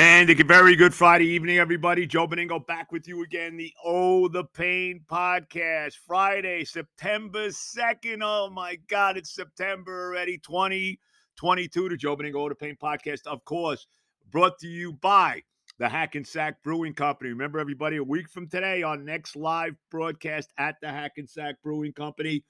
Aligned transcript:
And 0.00 0.30
a 0.30 0.44
very 0.44 0.76
good 0.76 0.94
Friday 0.94 1.26
evening, 1.26 1.58
everybody. 1.58 2.06
Joe 2.06 2.28
Benigno 2.28 2.64
back 2.64 2.92
with 2.92 3.08
you 3.08 3.24
again. 3.24 3.56
The 3.56 3.72
Oh 3.84 4.28
the 4.28 4.44
Pain 4.44 5.00
podcast. 5.10 5.94
Friday, 6.06 6.64
September 6.64 7.48
2nd. 7.48 8.20
Oh 8.22 8.48
my 8.48 8.76
God, 8.86 9.16
it's 9.16 9.34
September 9.34 10.06
already. 10.06 10.38
2022 10.38 11.88
to 11.88 11.96
Joe 11.96 12.16
Benigno 12.16 12.36
Oh 12.36 12.48
the 12.48 12.54
Pain 12.54 12.76
podcast, 12.80 13.26
of 13.26 13.44
course, 13.44 13.88
brought 14.30 14.56
to 14.60 14.68
you 14.68 14.92
by 14.92 15.42
the 15.80 15.88
Hackensack 15.88 16.62
Brewing 16.62 16.94
Company. 16.94 17.30
Remember, 17.30 17.58
everybody, 17.58 17.96
a 17.96 18.04
week 18.04 18.28
from 18.28 18.46
today, 18.46 18.84
our 18.84 18.96
next 18.96 19.34
live 19.34 19.74
broadcast 19.90 20.52
at 20.58 20.76
the 20.80 20.90
Hackensack 20.90 21.60
Brewing 21.60 21.92
Company, 21.92 22.44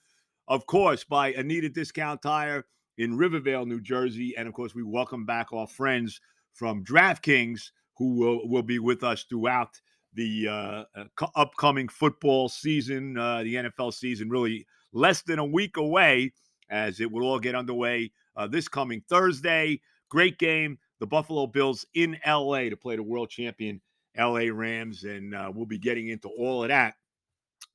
of 0.49 0.67
course, 0.67 1.03
by 1.03 1.33
Anita 1.33 1.71
Discount 1.71 2.21
Tire 2.21 2.67
in 2.99 3.17
Rivervale, 3.17 3.65
New 3.65 3.81
Jersey. 3.81 4.35
And 4.37 4.47
of 4.47 4.53
course, 4.53 4.75
we 4.75 4.83
welcome 4.83 5.25
back 5.25 5.51
our 5.55 5.67
friends 5.67 6.21
from 6.55 6.85
DraftKings 6.85 7.71
who 7.97 8.15
will, 8.15 8.49
will 8.49 8.63
be 8.63 8.79
with 8.79 9.03
us 9.03 9.25
throughout 9.25 9.81
the 10.15 10.49
uh, 10.49 10.85
uh, 10.97 11.27
upcoming 11.37 11.89
football 11.89 12.49
season, 12.49 13.17
uh, 13.17 13.43
the 13.43 13.55
NFL 13.55 13.93
season, 13.93 14.29
really 14.29 14.67
less 14.93 15.23
than 15.23 15.39
a 15.39 15.45
week 15.45 15.77
away 15.77 16.33
as 16.71 17.01
it 17.01 17.11
will 17.11 17.25
all 17.25 17.39
get 17.39 17.55
underway 17.55 18.11
uh, 18.37 18.47
this 18.47 18.69
coming 18.69 19.03
Thursday. 19.09 19.81
Great 20.09 20.39
game. 20.39 20.79
The 21.01 21.07
Buffalo 21.07 21.47
Bills 21.47 21.87
in 21.95 22.19
LA 22.27 22.63
to 22.69 22.77
play 22.77 22.97
the 22.97 23.03
world 23.03 23.31
champion 23.31 23.81
LA 24.17 24.51
Rams. 24.53 25.05
And 25.05 25.35
uh, 25.35 25.53
we'll 25.55 25.67
be 25.67 25.79
getting 25.79 26.09
into 26.09 26.29
all 26.29 26.63
of 26.63 26.69
that 26.69 26.95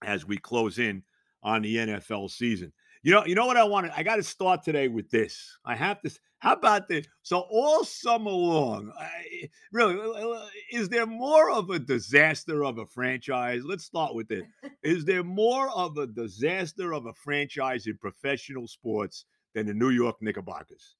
as 0.04 0.26
we 0.26 0.38
close 0.38 0.80
in 0.80 1.04
on 1.42 1.62
the 1.62 1.76
NFL 1.76 2.30
season. 2.30 2.74
You 3.04 3.12
know, 3.12 3.26
you 3.26 3.36
know 3.36 3.46
what 3.46 3.58
I 3.58 3.66
wanted? 3.66 3.92
I 3.96 4.04
got 4.04 4.16
to 4.16 4.24
start 4.24 4.64
today 4.64 4.88
with 4.88 5.10
this. 5.10 5.58
I 5.66 5.76
have 5.76 6.02
to. 6.02 6.12
How 6.40 6.54
about 6.54 6.88
this? 6.88 7.06
So 7.22 7.46
all 7.50 7.84
summer 7.84 8.32
long, 8.32 8.92
I, 9.00 9.50
really, 9.72 9.96
uh, 9.96 10.04
uh, 10.04 10.30
uh, 10.32 10.48
is 10.72 10.90
there 10.90 11.06
more 11.06 11.52
of 11.52 11.70
a 11.70 11.80
disaster 11.80 12.66
of 12.66 12.78
a 12.80 12.86
franchise? 12.86 13.62
Let's 13.66 13.86
start 13.86 14.16
with 14.16 14.28
this. 14.28 14.44
Is 14.84 15.06
there 15.06 15.24
more 15.24 15.70
of 15.70 15.98
a 15.98 16.08
disaster 16.08 16.94
of 16.94 17.06
a 17.06 17.14
franchise 17.14 17.88
in 17.88 17.98
professional 17.98 18.68
sports 18.68 19.24
than 19.54 19.68
the 19.68 19.74
New 19.74 19.92
York 19.92 20.18
Knickerbockers? 20.22 20.96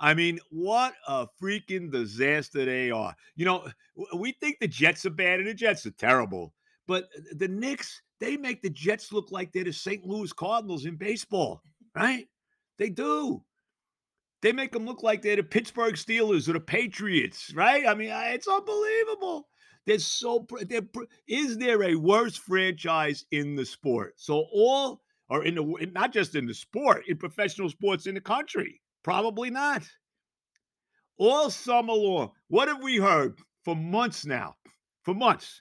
I 0.00 0.12
mean, 0.14 0.38
what 0.50 0.94
a 1.08 1.26
freaking 1.42 1.90
disaster 1.90 2.64
they 2.64 2.90
are. 2.90 3.14
You 3.36 3.46
know, 3.46 3.68
we 4.16 4.32
think 4.40 4.58
the 4.60 4.68
Jets 4.68 5.06
are 5.06 5.10
bad 5.10 5.40
and 5.40 5.48
the 5.48 5.54
Jets 5.54 5.86
are 5.86 5.92
terrible, 5.92 6.52
but 6.86 7.04
uh, 7.16 7.22
the 7.36 7.48
Knicks, 7.48 8.02
they 8.22 8.36
make 8.36 8.62
the 8.62 8.70
Jets 8.70 9.12
look 9.12 9.32
like 9.32 9.50
they're 9.50 9.64
the 9.64 9.72
St. 9.72 10.06
Louis 10.06 10.32
Cardinals 10.32 10.86
in 10.86 10.94
baseball, 10.94 11.60
right? 11.96 12.28
They 12.78 12.88
do. 12.88 13.42
They 14.42 14.52
make 14.52 14.70
them 14.70 14.86
look 14.86 15.02
like 15.02 15.22
they're 15.22 15.34
the 15.34 15.42
Pittsburgh 15.42 15.96
Steelers 15.96 16.48
or 16.48 16.52
the 16.52 16.60
Patriots, 16.60 17.52
right? 17.52 17.84
I 17.84 17.94
mean, 17.96 18.10
it's 18.12 18.46
unbelievable. 18.46 19.48
They're 19.86 19.98
so. 19.98 20.46
They're, 20.68 20.86
is 21.26 21.58
there 21.58 21.82
a 21.82 21.96
worse 21.96 22.36
franchise 22.36 23.24
in 23.32 23.56
the 23.56 23.66
sport? 23.66 24.14
So 24.18 24.46
all, 24.52 25.00
or 25.28 25.44
in 25.44 25.56
the 25.56 25.90
not 25.92 26.12
just 26.12 26.36
in 26.36 26.46
the 26.46 26.54
sport, 26.54 27.02
in 27.08 27.16
professional 27.16 27.70
sports 27.70 28.06
in 28.06 28.14
the 28.14 28.20
country, 28.20 28.80
probably 29.02 29.50
not. 29.50 29.82
All 31.18 31.50
summer 31.50 31.92
long, 31.92 32.30
what 32.46 32.68
have 32.68 32.84
we 32.84 32.98
heard 32.98 33.40
for 33.64 33.74
months 33.74 34.24
now? 34.24 34.54
For 35.02 35.12
months, 35.12 35.60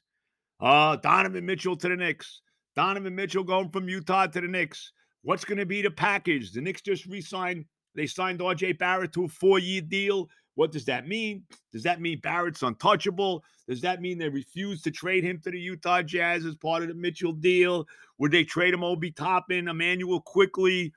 uh, 0.59 0.97
Donovan 0.97 1.47
Mitchell 1.47 1.75
to 1.75 1.89
the 1.89 1.95
Knicks. 1.95 2.41
Donovan 2.75 3.15
Mitchell 3.15 3.43
going 3.43 3.69
from 3.69 3.89
Utah 3.89 4.27
to 4.27 4.41
the 4.41 4.47
Knicks. 4.47 4.91
What's 5.23 5.45
going 5.45 5.57
to 5.57 5.65
be 5.65 5.81
the 5.81 5.91
package? 5.91 6.51
The 6.51 6.61
Knicks 6.61 6.81
just 6.81 7.05
re-signed. 7.05 7.65
They 7.95 8.07
signed 8.07 8.39
RJ 8.39 8.79
Barrett 8.79 9.13
to 9.13 9.25
a 9.25 9.27
four-year 9.27 9.81
deal. 9.81 10.29
What 10.55 10.71
does 10.71 10.85
that 10.85 11.07
mean? 11.07 11.43
Does 11.71 11.83
that 11.83 12.01
mean 12.01 12.19
Barrett's 12.19 12.63
untouchable? 12.63 13.43
Does 13.67 13.81
that 13.81 14.01
mean 14.01 14.17
they 14.17 14.29
refuse 14.29 14.81
to 14.83 14.91
trade 14.91 15.23
him 15.23 15.39
to 15.43 15.51
the 15.51 15.59
Utah 15.59 16.01
Jazz 16.01 16.45
as 16.45 16.55
part 16.55 16.81
of 16.81 16.89
the 16.89 16.93
Mitchell 16.93 17.33
deal? 17.33 17.85
Would 18.17 18.31
they 18.31 18.43
trade 18.43 18.73
him 18.73 18.83
Obi 18.83 19.11
Toppin, 19.11 19.67
Immanuel 19.67 20.21
Quickley? 20.21 20.93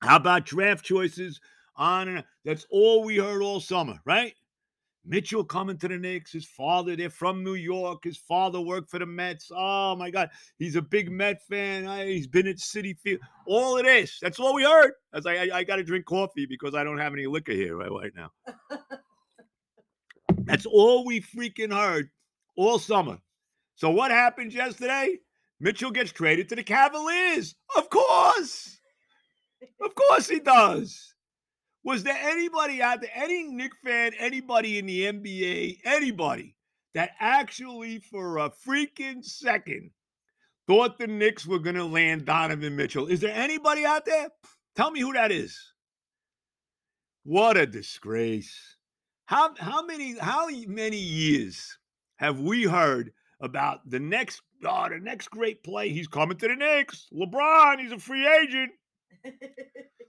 How 0.00 0.16
about 0.16 0.46
draft 0.46 0.84
choices? 0.84 1.40
On 1.76 2.08
and 2.08 2.18
on. 2.18 2.24
That's 2.44 2.66
all 2.70 3.04
we 3.04 3.16
heard 3.16 3.42
all 3.42 3.60
summer, 3.60 3.98
right? 4.04 4.34
Mitchell 5.04 5.44
coming 5.44 5.76
to 5.78 5.88
the 5.88 5.98
Knicks. 5.98 6.32
His 6.32 6.46
father, 6.46 6.94
they're 6.94 7.10
from 7.10 7.42
New 7.42 7.54
York. 7.54 8.04
His 8.04 8.16
father 8.16 8.60
worked 8.60 8.90
for 8.90 8.98
the 8.98 9.06
Mets. 9.06 9.50
Oh 9.54 9.96
my 9.96 10.10
God, 10.10 10.30
he's 10.58 10.76
a 10.76 10.82
big 10.82 11.10
Met 11.10 11.42
fan. 11.46 12.06
He's 12.06 12.26
been 12.26 12.46
at 12.46 12.56
Citi 12.56 12.96
Field. 12.98 13.20
All 13.46 13.78
of 13.78 13.84
this. 13.84 14.18
That's 14.20 14.38
all 14.38 14.54
we 14.54 14.64
heard. 14.64 14.92
I 15.12 15.16
was 15.16 15.24
like, 15.24 15.38
I, 15.38 15.58
I 15.58 15.64
got 15.64 15.76
to 15.76 15.84
drink 15.84 16.06
coffee 16.06 16.46
because 16.46 16.74
I 16.74 16.84
don't 16.84 16.98
have 16.98 17.12
any 17.12 17.26
liquor 17.26 17.52
here 17.52 17.76
right, 17.76 17.90
right 17.90 18.12
now. 18.14 18.30
That's 20.44 20.66
all 20.66 21.04
we 21.04 21.20
freaking 21.20 21.72
heard 21.72 22.10
all 22.56 22.78
summer. 22.78 23.18
So 23.74 23.90
what 23.90 24.10
happened 24.10 24.52
yesterday? 24.52 25.18
Mitchell 25.60 25.90
gets 25.90 26.12
traded 26.12 26.48
to 26.48 26.56
the 26.56 26.62
Cavaliers. 26.62 27.54
Of 27.76 27.88
course. 27.90 28.80
Of 29.80 29.94
course 29.94 30.28
he 30.28 30.40
does. 30.40 31.14
Was 31.84 32.04
there 32.04 32.18
anybody 32.20 32.80
out 32.80 33.00
there, 33.00 33.10
any 33.14 33.44
Knick 33.44 33.72
fan, 33.84 34.12
anybody 34.18 34.78
in 34.78 34.86
the 34.86 35.02
NBA, 35.04 35.78
anybody 35.84 36.54
that 36.94 37.10
actually 37.18 37.98
for 37.98 38.38
a 38.38 38.50
freaking 38.50 39.24
second 39.24 39.90
thought 40.68 40.98
the 40.98 41.08
Knicks 41.08 41.44
were 41.44 41.58
going 41.58 41.76
to 41.76 41.84
land 41.84 42.24
Donovan 42.24 42.76
Mitchell? 42.76 43.08
Is 43.08 43.20
there 43.20 43.34
anybody 43.34 43.84
out 43.84 44.04
there? 44.06 44.28
Tell 44.76 44.90
me 44.90 45.00
who 45.00 45.12
that 45.12 45.32
is. 45.32 45.72
What 47.24 47.56
a 47.56 47.66
disgrace. 47.66 48.76
How 49.26 49.54
how 49.58 49.84
many 49.84 50.18
how 50.18 50.48
many 50.48 50.96
years 50.96 51.78
have 52.16 52.40
we 52.40 52.64
heard 52.64 53.12
about 53.40 53.88
the 53.88 54.00
next 54.00 54.42
oh, 54.64 54.88
the 54.88 54.98
next 54.98 55.30
great 55.30 55.62
play? 55.62 55.88
He's 55.90 56.08
coming 56.08 56.36
to 56.38 56.48
the 56.48 56.56
Knicks. 56.56 57.08
LeBron, 57.12 57.80
he's 57.80 57.92
a 57.92 57.98
free 57.98 58.26
agent. 58.26 58.72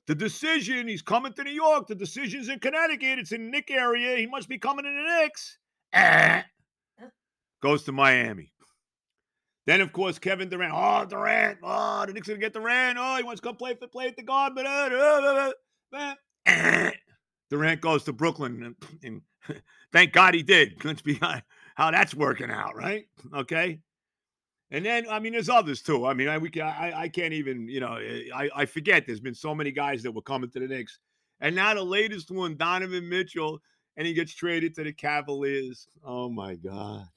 The 0.06 0.16
decision, 0.16 0.88
he's 0.88 1.02
coming 1.02 1.34
to 1.34 1.44
New 1.44 1.52
York. 1.52 1.88
The 1.88 1.96
decision's 1.96 2.50
in 2.50 2.60
Connecticut. 2.60 3.20
It's 3.20 3.32
in 3.32 3.50
Nick 3.50 3.72
area. 3.72 4.18
He 4.18 4.28
must 4.28 4.50
be 4.50 4.58
coming 4.58 4.84
to 4.84 4.92
the 4.92 5.22
Knicks. 5.22 5.58
Eh. 5.94 6.42
Goes 7.62 7.84
to 7.84 7.94
Miami. 7.94 8.52
Then, 9.66 9.80
of 9.80 9.94
course, 9.94 10.20
Kevin 10.20 10.50
Durant. 10.50 10.74
Oh, 10.76 11.06
Durant. 11.06 11.60
Oh, 11.64 12.06
the 12.06 12.12
Knicks 12.12 12.28
gonna 12.28 12.40
get 12.40 12.52
Durant. 12.52 12.98
Oh, 13.00 13.16
he 13.16 13.24
wants 13.24 13.40
to 13.40 13.48
come 13.48 13.56
play 13.56 13.76
for 13.76 13.88
play 13.88 14.08
at 14.08 14.18
the 14.18 14.24
guard, 14.24 14.54
but 14.56 14.66
uh, 14.66 14.90
uh, 14.92 15.52
uh, 15.94 15.98
uh, 15.98 16.16
eh. 16.48 16.92
Durant 17.50 17.80
goes 17.80 18.04
to 18.04 18.14
Brooklyn, 18.14 18.76
and, 19.04 19.22
and 19.48 19.62
thank 19.94 20.12
God 20.12 20.34
he 20.34 20.44
did. 20.44 20.84
Let's 20.84 21.02
be 21.02 21.18
how 21.76 21.92
that's 21.92 22.14
working 22.14 22.52
out, 22.52 22.76
right? 22.76 23.06
Okay. 23.34 23.80
And 24.74 24.84
then, 24.84 25.06
I 25.08 25.20
mean, 25.20 25.34
there's 25.34 25.50
others 25.50 25.84
too. 25.84 26.08
I 26.08 26.16
mean, 26.16 26.28
I 26.28 26.40
we 26.40 26.52
I, 26.60 27.04
I 27.04 27.08
can't 27.08 27.32
even, 27.32 27.70
you 27.70 27.80
know, 27.80 27.94
eh, 27.98 28.24
eh, 28.26 28.36
I, 28.36 28.50
I 28.56 28.66
forget. 28.66 29.06
There's 29.06 29.20
been 29.20 29.36
so 29.36 29.54
many 29.54 29.72
guys 29.72 30.02
that 30.02 30.12
were 30.12 30.24
coming 30.24 30.50
to 30.50 30.60
the 30.60 30.68
Knicks, 30.68 30.98
and 31.40 31.56
now 31.56 31.76
the 31.76 31.84
latest 31.84 32.32
one, 32.32 32.58
Donovan 32.58 33.08
Mitchell, 33.08 33.62
and 33.98 34.08
he 34.08 34.16
gets 34.16 34.34
traded 34.34 34.74
to 34.76 34.84
the 34.84 34.92
Cavaliers. 34.92 35.88
Oh 36.04 36.28
my 36.28 36.56
God, 36.56 37.08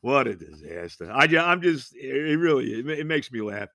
what 0.00 0.26
a 0.26 0.34
disaster! 0.34 1.12
I, 1.12 1.26
I'm 1.36 1.60
just, 1.60 1.94
it 1.94 2.30
it 2.30 2.38
really, 2.38 2.72
it, 2.72 2.88
it 2.88 3.06
makes 3.06 3.30
me 3.30 3.42
laugh. 3.42 3.68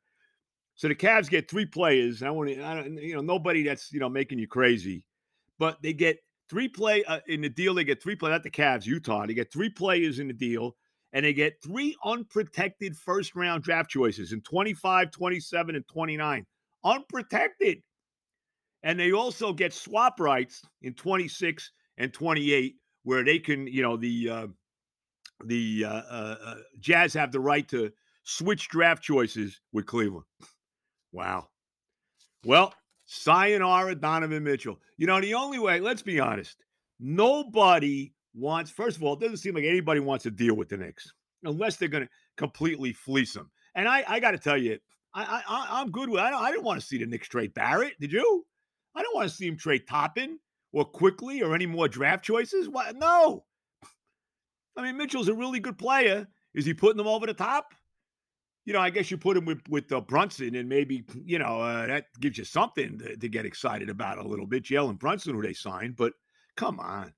So 0.74 0.88
the 0.88 0.96
Cavs 0.96 1.30
get 1.30 1.48
three 1.48 1.68
players. 1.68 2.24
I 2.24 2.31
want 2.31 2.50
to, 2.50 2.63
I 2.63 2.74
don't, 2.74 2.98
you 2.98 3.13
know, 3.13 3.22
nobody 3.22 3.62
that's 3.62 3.94
you 3.94 4.00
know 4.00 4.10
making 4.10 4.40
you 4.40 4.48
crazy, 4.48 5.04
but 5.60 5.80
they 5.84 5.94
get 5.94 6.18
three 6.50 6.68
play 6.68 7.04
uh, 7.04 7.19
in 7.28 7.42
the 7.42 7.50
deal. 7.50 7.75
They 7.75 7.84
get 7.84 8.02
three 8.02 8.16
play, 8.16 8.31
not 8.31 8.42
the 8.42 8.50
Cavs, 8.50 8.88
Utah. 8.88 9.28
They 9.28 9.36
get 9.36 9.54
three 9.54 9.69
players 9.69 10.18
in 10.18 10.28
the 10.28 10.34
deal, 10.34 10.75
and 11.14 11.26
they 11.26 11.34
get 11.34 11.62
three 11.62 11.96
unprotected 12.06 12.96
first 12.96 13.36
round 13.36 13.64
draft 13.64 13.90
choices 13.90 14.32
in 14.32 14.42
25, 14.42 15.12
27, 15.12 15.76
and 15.76 15.88
29. 15.88 16.46
Unprotected. 16.84 17.82
And 18.84 19.00
they 19.00 19.12
also 19.12 19.52
get 19.52 19.74
swap 19.74 20.20
rights 20.20 20.62
in 20.82 20.94
26 20.94 21.72
and 21.98 22.14
28, 22.14 22.76
where 23.04 23.24
they 23.24 23.40
can, 23.40 23.68
you 23.68 23.82
know, 23.82 23.98
the 23.98 24.30
uh, 24.30 24.48
the 25.46 25.86
uh, 25.86 25.90
uh, 25.90 26.36
uh, 26.44 26.56
Jazz 26.80 27.14
have 27.14 27.32
the 27.32 27.40
right 27.40 27.68
to 27.70 27.92
switch 28.24 28.70
draft 28.70 29.04
choices 29.04 29.60
with 29.74 29.86
Cleveland. 29.86 30.26
Wow. 31.12 31.48
Well, 32.46 32.74
sayonara, 33.06 33.96
Donovan 33.96 34.44
Mitchell. 34.44 34.80
You 34.98 35.08
know, 35.08 35.20
the 35.20 35.34
only 35.34 35.60
way, 35.60 35.80
let's 35.80 36.02
be 36.02 36.20
honest, 36.20 36.64
nobody 37.00 38.14
wants, 38.34 38.72
first 38.72 38.98
of 38.98 39.04
all, 39.04 39.14
it 39.14 39.20
doesn't 39.20 39.38
seem 39.38 39.56
like 39.56 39.64
anybody 39.64 40.00
wants 40.00 40.24
to 40.24 40.31
deal 40.31 40.56
with 40.56 40.70
the 40.70 40.78
Knicks 40.78 41.12
unless 41.44 41.78
they're 41.78 41.90
going 41.90 42.04
to 42.04 42.10
completely 42.38 42.94
fleece 42.94 43.34
them. 43.34 43.50
And 43.76 43.88
I, 43.88 44.04
I 44.08 44.20
got 44.20 44.31
to 44.31 44.38
tell 44.38 44.58
you, 44.58 44.80
I, 45.14 45.44
I, 45.48 45.68
I'm 45.81 45.92
good 45.92 46.10
with. 46.10 46.20
I, 46.20 46.30
don't, 46.30 46.42
I 46.42 46.52
didn't 46.52 46.66
want 46.66 46.80
to 46.80 46.86
see 46.86 46.98
the 46.98 47.06
Knicks 47.06 47.28
trade 47.28 47.54
Barrett. 47.54 48.00
Did 48.00 48.12
you? 48.12 48.46
I 48.96 49.02
don't 49.02 49.16
want 49.16 49.30
to 49.30 49.36
see 49.36 49.48
him 49.48 49.58
trade 49.58 49.88
Toppin 49.88 50.40
or 50.72 50.86
Quickley 50.86 51.42
or 51.42 51.56
any 51.56 51.66
more 51.66 51.88
draft 51.88 52.24
choices. 52.24 52.68
What? 52.68 52.96
No. 52.96 53.46
I 54.75 54.84
mean, 54.84 54.98
Mitchell's 54.98 55.28
a 55.28 55.34
really 55.34 55.60
good 55.60 55.78
player. 55.78 56.28
Is 56.54 56.66
he 56.66 56.74
putting 56.74 56.98
them 56.98 57.08
over 57.08 57.25
the 57.25 57.34
top? 57.34 57.74
You 58.66 58.74
know, 58.74 58.80
I 58.80 58.90
guess 58.92 59.10
you 59.10 59.18
put 59.18 59.38
him 59.38 59.46
with 59.46 59.62
with 59.68 59.92
uh, 59.92 60.02
Brunson, 60.02 60.56
and 60.56 60.70
maybe 60.70 61.04
you 61.25 61.40
know 61.40 61.60
uh, 61.62 61.88
that 61.88 62.06
gives 62.20 62.38
you 62.38 62.44
something 62.44 63.00
to, 63.00 63.18
to, 63.18 63.30
get 63.30 63.46
excited 63.46 63.90
about 63.90 64.20
a 64.20 64.28
little 64.28 64.46
bit. 64.46 64.64
Jalen 64.64 65.00
Brunson, 65.00 65.34
who 65.34 65.42
they 65.42 65.54
signed, 65.54 65.96
but 65.96 66.14
come 66.56 66.80
on, 66.80 67.14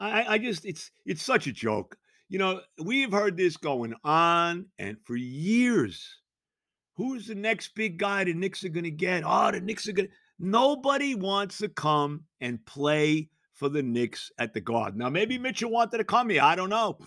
I, 0.00 0.34
I 0.34 0.38
just 0.38 0.64
it's 0.64 0.90
it's 1.04 1.22
such 1.22 1.46
a 1.46 1.52
joke. 1.52 1.96
You 2.28 2.38
know, 2.38 2.60
we've 2.82 3.12
heard 3.12 3.36
this 3.36 3.56
going 3.56 3.94
on 4.04 4.66
and 4.78 4.96
for 5.04 5.16
years. 5.16 6.18
Who's 6.96 7.26
the 7.26 7.34
next 7.34 7.74
big 7.74 7.98
guy 7.98 8.24
the 8.24 8.32
Knicks 8.32 8.64
are 8.64 8.70
going 8.70 8.84
to 8.84 8.90
get? 8.90 9.22
Oh, 9.24 9.50
the 9.52 9.60
Knicks 9.60 9.86
are 9.86 9.92
going 9.92 10.08
to. 10.08 10.14
Nobody 10.38 11.14
wants 11.14 11.58
to 11.58 11.68
come 11.68 12.24
and 12.40 12.64
play 12.64 13.28
for 13.52 13.68
the 13.68 13.82
Knicks 13.82 14.30
at 14.38 14.54
the 14.54 14.60
Garden. 14.60 14.98
Now, 14.98 15.10
maybe 15.10 15.38
Mitchell 15.38 15.70
wanted 15.70 15.98
to 15.98 16.04
come 16.04 16.30
here. 16.30 16.42
I 16.42 16.56
don't 16.56 16.70
know. 16.70 16.98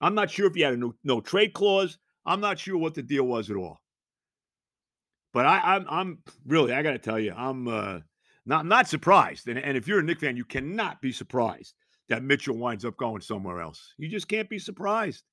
I'm 0.00 0.14
not 0.14 0.30
sure 0.30 0.46
if 0.46 0.54
he 0.54 0.62
had 0.62 0.74
a 0.74 0.76
no, 0.76 0.94
no 1.04 1.20
trade 1.20 1.52
clause. 1.52 1.98
I'm 2.26 2.40
not 2.40 2.58
sure 2.58 2.76
what 2.76 2.94
the 2.94 3.02
deal 3.02 3.24
was 3.24 3.50
at 3.50 3.56
all. 3.56 3.78
But 5.32 5.46
I, 5.46 5.76
am 5.76 5.86
I'm, 5.88 5.98
I'm 5.98 6.18
really, 6.46 6.72
I 6.72 6.82
got 6.82 6.92
to 6.92 6.98
tell 6.98 7.18
you, 7.18 7.32
I'm 7.36 7.68
uh, 7.68 8.00
not 8.46 8.66
not 8.66 8.88
surprised. 8.88 9.48
And, 9.48 9.58
and 9.58 9.76
if 9.76 9.86
you're 9.86 10.00
a 10.00 10.02
Knicks 10.02 10.20
fan, 10.20 10.36
you 10.36 10.44
cannot 10.44 11.00
be 11.00 11.12
surprised 11.12 11.74
that 12.08 12.22
Mitchell 12.22 12.56
winds 12.56 12.84
up 12.84 12.96
going 12.96 13.20
somewhere 13.20 13.60
else. 13.60 13.94
You 13.98 14.08
just 14.08 14.28
can't 14.28 14.48
be 14.48 14.58
surprised. 14.58 15.24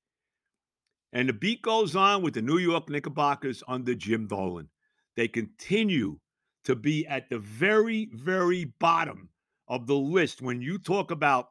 And 1.14 1.30
the 1.30 1.34
beat 1.34 1.62
goes 1.62 1.96
on 1.96 2.22
with 2.22 2.34
the 2.34 2.42
New 2.42 2.58
York 2.58 2.90
Knickerbockers 2.90 3.64
under 3.68 3.96
Jim 3.96 4.28
Dolan. 4.28 4.70
They 5.16 5.28
continue 5.28 6.20
to 6.66 6.76
be 6.76 7.08
at 7.08 7.30
the 7.30 7.40
very, 7.40 8.10
very 8.12 8.66
bottom 8.80 9.30
of 9.68 9.88
the 9.88 9.96
list 9.96 10.42
when 10.42 10.62
you 10.62 10.78
talk 10.78 11.12
about 11.12 11.50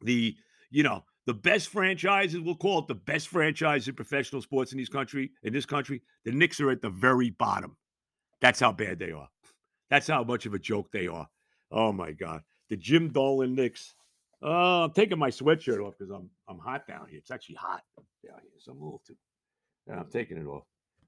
the, 0.00 0.36
you 0.70 0.82
know, 0.82 1.04
the 1.26 1.34
best 1.34 1.68
franchises, 1.68 2.40
we'll 2.40 2.54
call 2.54 2.80
it 2.80 2.86
the 2.86 2.94
best 2.94 3.28
franchise 3.28 3.88
in 3.88 3.94
professional 3.94 4.42
sports 4.42 4.72
in 4.72 4.78
this 4.78 4.88
country, 4.88 5.30
in 5.42 5.52
this 5.52 5.66
country, 5.66 6.02
the 6.24 6.32
Knicks 6.32 6.60
are 6.60 6.70
at 6.70 6.82
the 6.82 6.90
very 6.90 7.30
bottom. 7.30 7.76
That's 8.40 8.60
how 8.60 8.72
bad 8.72 8.98
they 8.98 9.10
are. 9.10 9.28
That's 9.88 10.06
how 10.06 10.22
much 10.22 10.44
of 10.44 10.54
a 10.54 10.58
joke 10.58 10.90
they 10.92 11.06
are. 11.06 11.28
Oh 11.70 11.92
my 11.92 12.12
God. 12.12 12.42
The 12.68 12.76
Jim 12.76 13.08
Dolan 13.10 13.54
Knicks. 13.54 13.94
Oh, 14.46 14.84
I'm 14.84 14.92
taking 14.92 15.18
my 15.18 15.30
sweatshirt 15.30 15.84
off 15.84 15.94
because 15.98 16.12
I'm 16.12 16.28
I'm 16.48 16.58
hot 16.58 16.86
down 16.86 17.06
here. 17.08 17.18
It's 17.18 17.30
actually 17.30 17.56
hot 17.56 17.82
down 17.96 18.38
here, 18.42 18.52
so 18.58 18.72
I'm 18.72 18.80
a 18.80 18.84
little 18.84 19.02
too. 19.06 19.16
Yeah, 19.88 20.00
I'm 20.00 20.10
taking 20.10 20.36
it 20.36 20.46
off. 20.46 20.64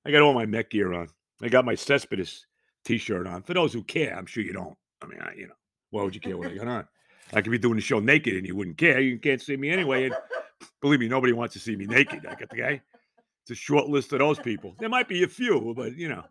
I 0.07 0.11
got 0.11 0.23
all 0.23 0.33
my 0.33 0.47
mech 0.47 0.71
gear 0.71 0.95
on. 0.95 1.09
I 1.43 1.49
got 1.49 1.67
my 1.67 1.75
Cespedes 1.75 2.47
t-shirt 2.85 3.27
on. 3.27 3.43
For 3.43 3.53
those 3.53 3.75
who 3.75 3.83
care, 3.83 4.17
I'm 4.17 4.25
sure 4.25 4.43
you 4.43 4.55
don't. 4.55 4.77
I 5.03 5.07
mean, 5.07 5.21
I, 5.21 5.35
you 5.37 5.49
know, 5.49 5.55
why 5.91 6.03
would 6.03 6.15
you 6.15 6.21
care 6.21 6.39
what 6.39 6.51
I 6.51 6.55
got 6.55 6.69
on? 6.69 6.89
I 7.35 7.43
could 7.43 7.51
be 7.51 7.59
doing 7.59 7.75
the 7.75 7.83
show 7.83 8.01
naked 8.01 8.35
and 8.35 8.47
you 8.47 8.57
wouldn't 8.57 8.79
care. 8.79 9.01
You 9.01 9.19
can't 9.19 9.43
see 9.43 9.57
me 9.57 9.71
anyway. 9.71 10.05
And 10.05 10.15
believe 10.81 11.01
me, 11.01 11.09
nobody 11.09 11.33
wants 11.33 11.53
to 11.55 11.61
see 11.61 11.77
me 11.77 11.85
naked. 11.85 12.25
I 12.25 12.37
got 12.37 12.49
the 12.49 12.57
guy. 12.57 12.81
It's 13.43 13.51
a 13.51 13.55
short 13.55 13.89
list 13.89 14.13
of 14.13 14.21
those 14.21 14.39
people. 14.39 14.75
There 14.79 14.89
might 14.89 15.09
be 15.09 15.25
a 15.25 15.29
few, 15.29 15.75
but 15.77 15.97
you 15.97 16.09
know, 16.09 16.25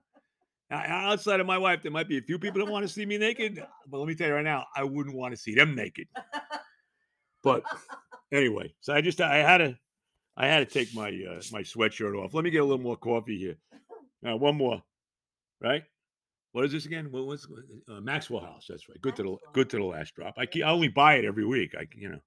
outside 0.71 1.39
of 1.39 1.45
my 1.45 1.57
wife, 1.57 1.83
there 1.83 1.91
might 1.91 2.07
be 2.07 2.17
a 2.17 2.21
few 2.21 2.39
people 2.39 2.65
that 2.65 2.71
want 2.71 2.87
to 2.87 2.91
see 2.91 3.05
me 3.05 3.17
naked. 3.17 3.63
But 3.87 3.97
let 3.97 4.07
me 4.07 4.15
tell 4.15 4.27
you 4.27 4.35
right 4.35 4.43
now, 4.43 4.65
I 4.75 4.83
wouldn't 4.83 5.15
want 5.15 5.33
to 5.33 5.37
see 5.37 5.53
them 5.53 5.75
naked. 5.75 6.07
But 7.45 7.63
anyway, 8.33 8.73
so 8.81 8.93
I 8.93 8.99
just 8.99 9.21
I 9.21 9.37
had 9.37 9.59
to 9.59 9.77
I 10.35 10.47
had 10.47 10.67
to 10.67 10.73
take 10.73 10.93
my 10.93 11.07
uh, 11.07 11.41
my 11.53 11.61
sweatshirt 11.61 12.21
off. 12.21 12.33
Let 12.33 12.43
me 12.43 12.49
get 12.49 12.57
a 12.57 12.65
little 12.65 12.83
more 12.83 12.97
coffee 12.97 13.37
here. 13.37 13.55
Now, 14.21 14.35
one 14.35 14.57
more, 14.57 14.81
right? 15.61 15.83
What 16.51 16.65
is 16.65 16.71
this 16.71 16.85
again? 16.85 17.11
What 17.11 17.27
was 17.27 17.47
uh, 17.87 18.01
Maxwell 18.01 18.41
House? 18.41 18.65
That's 18.67 18.89
right. 18.89 18.99
Good 19.01 19.17
Maxwell. 19.17 19.37
to 19.37 19.43
the 19.45 19.51
good 19.53 19.69
to 19.69 19.77
the 19.77 19.83
last 19.83 20.15
drop. 20.15 20.33
I, 20.37 20.45
keep, 20.47 20.65
I 20.65 20.69
only 20.69 20.87
buy 20.87 21.15
it 21.15 21.25
every 21.25 21.45
week. 21.45 21.75
I 21.77 21.87
you 21.95 22.09
know. 22.09 22.19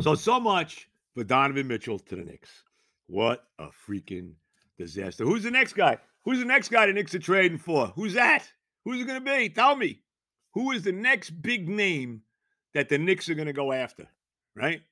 So 0.00 0.14
so 0.14 0.40
much 0.40 0.88
for 1.14 1.22
Donovan 1.22 1.68
Mitchell 1.68 1.98
to 1.98 2.16
the 2.16 2.24
Knicks. 2.24 2.64
What 3.06 3.44
a 3.58 3.66
freaking 3.66 4.32
disaster! 4.78 5.24
Who's 5.24 5.42
the 5.42 5.50
next 5.50 5.74
guy? 5.74 5.98
Who's 6.24 6.38
the 6.38 6.44
next 6.44 6.70
guy 6.70 6.86
the 6.86 6.92
Knicks 6.92 7.14
are 7.14 7.20
trading 7.20 7.58
for? 7.58 7.88
Who's 7.88 8.14
that? 8.14 8.48
Who's 8.84 9.00
it 9.00 9.06
going 9.06 9.22
to 9.22 9.30
be? 9.30 9.48
Tell 9.50 9.76
me. 9.76 10.00
Who 10.54 10.70
is 10.72 10.82
the 10.82 10.92
next 10.92 11.30
big 11.42 11.68
name 11.68 12.22
that 12.76 12.90
the 12.90 12.98
Knicks 12.98 13.30
are 13.30 13.34
going 13.34 13.46
to 13.46 13.54
go 13.54 13.72
after? 13.72 14.06
Right? 14.54 14.82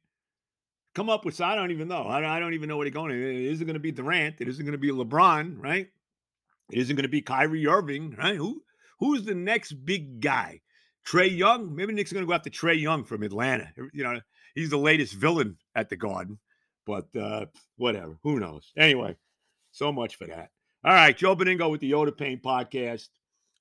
Come 0.95 1.11
up 1.11 1.27
with. 1.27 1.35
so 1.35 1.45
I 1.45 1.55
don't 1.55 1.71
even 1.71 1.87
know. 1.87 2.07
I, 2.07 2.39
don't 2.41 2.55
even 2.55 2.67
know 2.67 2.79
what 2.79 2.85
they're 2.85 2.91
going. 2.91 3.11
To, 3.11 3.17
it 3.17 3.53
isn't 3.53 3.67
going 3.67 3.75
to 3.75 3.81
be 3.81 3.93
Durant. 3.93 4.41
It 4.41 4.49
isn't 4.49 4.65
going 4.65 4.73
to 4.73 4.79
be 4.79 4.91
LeBron. 4.91 5.63
Right? 5.63 5.91
It 6.73 6.79
isn't 6.79 6.97
going 6.97 7.03
to 7.03 7.11
be 7.11 7.21
Kyrie 7.21 7.67
Irving, 7.67 8.15
right? 8.17 8.37
Who 8.37 8.63
who's 9.01 9.25
the 9.25 9.35
next 9.35 9.73
big 9.85 10.21
guy? 10.21 10.63
Trae 11.07 11.37
Young? 11.37 11.77
Maybe 11.77 11.93
Knicks 11.93 12.11
are 12.11 12.15
going 12.15 12.25
to 12.25 12.29
go 12.29 12.33
after 12.33 12.49
Trae 12.49 12.81
Young 12.81 13.05
from 13.05 13.23
Atlanta. 13.23 13.71
You 13.93 14.03
know, 14.03 14.19
he's 14.55 14.71
the 14.71 14.79
latest 14.79 15.13
villain 15.13 15.59
at 15.75 15.91
the 15.91 15.97
Garden, 15.97 16.39
but 16.87 17.15
uh, 17.15 17.47
whatever. 17.77 18.17
Who 18.23 18.41
knows? 18.41 18.73
Anyway, 18.79 19.17
so 19.73 19.93
much 19.93 20.17
for 20.17 20.27
that. 20.29 20.49
All 20.83 20.95
right, 20.95 21.15
Joe 21.15 21.37
Benigno 21.37 21.71
with 21.71 21.83
the 21.83 21.93
Yoda 21.93 22.17
Pain 22.17 22.41
podcast. 22.43 23.09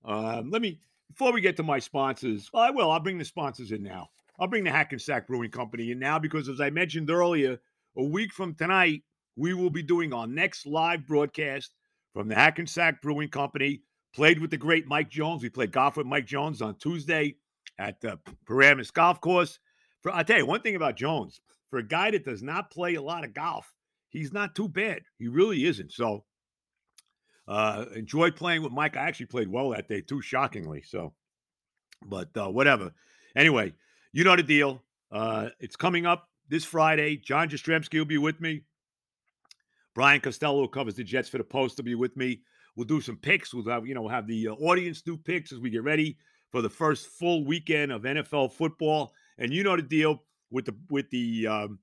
Um, 0.06 0.50
let 0.50 0.62
me 0.62 0.80
before 1.14 1.32
we 1.32 1.42
get 1.42 1.56
to 1.58 1.64
my 1.64 1.80
sponsors. 1.80 2.50
Well, 2.52 2.64
I 2.64 2.72
will. 2.72 2.92
I'll 2.92 3.00
bring 3.00 3.20
the 3.20 3.26
sponsors 3.26 3.72
in 3.72 3.84
now. 3.84 4.10
I'll 4.40 4.48
bring 4.48 4.64
the 4.64 4.72
Hackensack 4.72 5.28
Brewing 5.28 5.52
Company 5.52 5.92
in 5.92 6.00
now 6.00 6.18
because, 6.18 6.50
as 6.50 6.60
I 6.60 6.72
mentioned 6.72 7.12
earlier, 7.12 7.60
a 7.96 8.04
week 8.04 8.34
from 8.34 8.56
tonight, 8.56 9.04
we 9.36 9.54
will 9.54 9.70
be 9.70 9.84
doing 9.84 10.12
our 10.12 10.26
next 10.26 10.66
live 10.66 11.06
broadcast 11.06 11.76
from 12.14 12.28
the 12.28 12.36
Hackensack 12.36 13.02
Brewing 13.02 13.30
Company. 13.30 13.82
Played 14.16 14.40
with 14.40 14.52
the 14.52 14.58
great 14.58 14.88
Mike 14.88 15.10
Jones. 15.10 15.42
We 15.42 15.50
played 15.50 15.72
golf 15.72 15.98
with 15.98 16.06
Mike 16.06 16.26
Jones 16.26 16.62
on 16.62 16.76
Tuesday 16.76 17.36
at 17.80 18.00
the 18.02 18.20
Paramus 18.46 18.92
Golf 18.92 19.22
Course. 19.22 19.60
For 20.02 20.12
I 20.12 20.24
tell 20.24 20.38
you 20.38 20.46
one 20.46 20.62
thing 20.62 20.76
about 20.76 20.98
Jones, 20.98 21.42
for 21.70 21.80
a 21.80 21.88
guy 21.88 22.12
that 22.12 22.26
does 22.26 22.44
not 22.44 22.70
play 22.70 22.96
a 22.96 23.02
lot 23.02 23.24
of 23.24 23.34
golf, 23.34 23.72
he's 24.10 24.34
not 24.34 24.54
too 24.54 24.68
bad. 24.68 25.02
He 25.18 25.28
really 25.28 25.66
isn't. 25.66 25.92
So 25.92 26.26
uh 27.48 27.86
enjoyed 27.96 28.36
playing 28.36 28.64
with 28.64 28.72
Mike. 28.72 28.98
I 28.98 29.08
actually 29.08 29.28
played 29.28 29.50
well 29.50 29.70
that 29.70 29.88
day 29.88 30.02
too, 30.02 30.22
shockingly. 30.22 30.82
So, 30.82 31.14
but 32.06 32.30
uh, 32.38 32.50
whatever. 32.50 32.94
Anyway, 33.36 33.74
you 34.12 34.24
know 34.24 34.36
the 34.36 34.44
deal. 34.44 34.84
Uh, 35.12 35.50
it's 35.60 35.76
coming 35.76 36.06
up 36.06 36.30
this 36.50 36.66
Friday. 36.66 37.18
John 37.18 37.50
Jastremski 37.50 37.98
will 37.98 38.06
be 38.06 38.18
with 38.18 38.40
me. 38.40 38.64
Brian 39.94 40.22
Costello, 40.22 40.68
covers 40.68 40.96
the 40.96 41.04
Jets 41.04 41.30
for 41.30 41.38
the 41.38 41.44
Post, 41.44 41.78
will 41.78 41.86
be 41.86 41.96
with 41.96 42.18
me. 42.18 42.42
We'll 42.76 42.88
do 42.88 43.02
some 43.02 43.18
picks. 43.18 43.54
We'll 43.54 43.66
have, 43.66 43.86
you 43.86 43.94
know, 43.94 44.08
have 44.08 44.26
the 44.28 44.48
uh, 44.48 44.54
audience 44.54 45.02
do 45.02 45.18
picks 45.18 45.52
as 45.52 45.60
we 45.60 45.70
get 45.70 45.84
ready 45.84 46.18
for 46.52 46.62
the 46.62 46.70
first 46.70 47.08
full 47.08 47.46
weekend 47.46 47.92
of 47.92 48.02
NFL 48.04 48.54
football. 48.54 49.14
And 49.38 49.54
you 49.54 49.64
know 49.64 49.76
the 49.76 49.84
deal 49.84 50.24
with 50.50 50.66
the 50.66 50.76
with 50.90 51.10
the 51.10 51.48
um, 51.48 51.80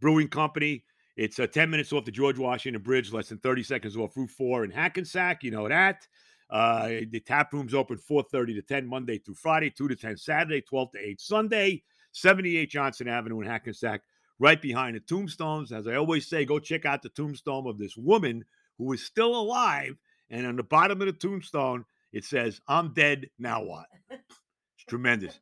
brewing 0.00 0.28
company. 0.28 0.84
It's 1.20 1.38
uh, 1.38 1.46
10 1.46 1.68
minutes 1.68 1.92
off 1.92 2.06
the 2.06 2.10
George 2.10 2.38
Washington 2.38 2.80
Bridge, 2.80 3.12
less 3.12 3.28
than 3.28 3.36
30 3.36 3.62
seconds 3.62 3.94
off 3.94 4.16
Route 4.16 4.30
4 4.30 4.64
in 4.64 4.70
Hackensack. 4.70 5.44
You 5.44 5.50
know 5.50 5.68
that. 5.68 6.08
Uh, 6.48 6.88
the 7.10 7.20
tap 7.20 7.52
room's 7.52 7.74
open 7.74 7.98
4.30 7.98 8.54
to 8.54 8.62
10 8.62 8.86
Monday 8.86 9.18
through 9.18 9.34
Friday, 9.34 9.68
2 9.68 9.88
to 9.88 9.96
10 9.96 10.16
Saturday, 10.16 10.62
12 10.62 10.92
to 10.92 10.98
8 10.98 11.20
Sunday, 11.20 11.82
78 12.12 12.70
Johnson 12.70 13.06
Avenue 13.06 13.42
in 13.42 13.46
Hackensack 13.46 14.00
right 14.38 14.62
behind 14.62 14.96
the 14.96 15.00
tombstones. 15.00 15.72
As 15.72 15.86
I 15.86 15.96
always 15.96 16.26
say, 16.26 16.46
go 16.46 16.58
check 16.58 16.86
out 16.86 17.02
the 17.02 17.10
tombstone 17.10 17.66
of 17.66 17.76
this 17.76 17.98
woman 17.98 18.42
who 18.78 18.90
is 18.94 19.04
still 19.04 19.36
alive. 19.36 19.98
And 20.30 20.46
on 20.46 20.56
the 20.56 20.62
bottom 20.62 21.02
of 21.02 21.06
the 21.06 21.12
tombstone, 21.12 21.84
it 22.14 22.24
says, 22.24 22.62
I'm 22.66 22.94
dead. 22.94 23.28
Now 23.38 23.62
what? 23.62 23.84
It's 24.10 24.86
tremendous. 24.88 25.38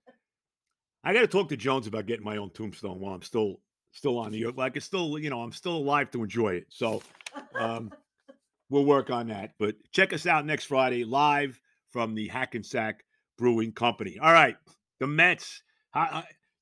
I 1.04 1.12
got 1.12 1.20
to 1.20 1.28
talk 1.28 1.50
to 1.50 1.56
Jones 1.56 1.86
about 1.86 2.06
getting 2.06 2.24
my 2.24 2.38
own 2.38 2.50
tombstone 2.50 2.98
while 2.98 3.14
I'm 3.14 3.22
still 3.22 3.60
still 3.98 4.18
on 4.18 4.32
the 4.32 4.46
like 4.56 4.76
it's 4.76 4.86
still 4.86 5.18
you 5.18 5.28
know 5.28 5.42
I'm 5.42 5.52
still 5.52 5.76
alive 5.76 6.10
to 6.12 6.22
enjoy 6.22 6.54
it. 6.54 6.66
So 6.70 7.02
um, 7.58 7.92
we'll 8.70 8.84
work 8.84 9.10
on 9.10 9.28
that. 9.28 9.52
But 9.58 9.74
check 9.92 10.12
us 10.12 10.26
out 10.26 10.46
next 10.46 10.64
Friday 10.64 11.04
live 11.04 11.60
from 11.90 12.14
the 12.14 12.28
Hackensack 12.28 13.04
Brewing 13.36 13.72
Company. 13.72 14.18
All 14.22 14.32
right, 14.32 14.56
the 15.00 15.06
Mets. 15.06 15.62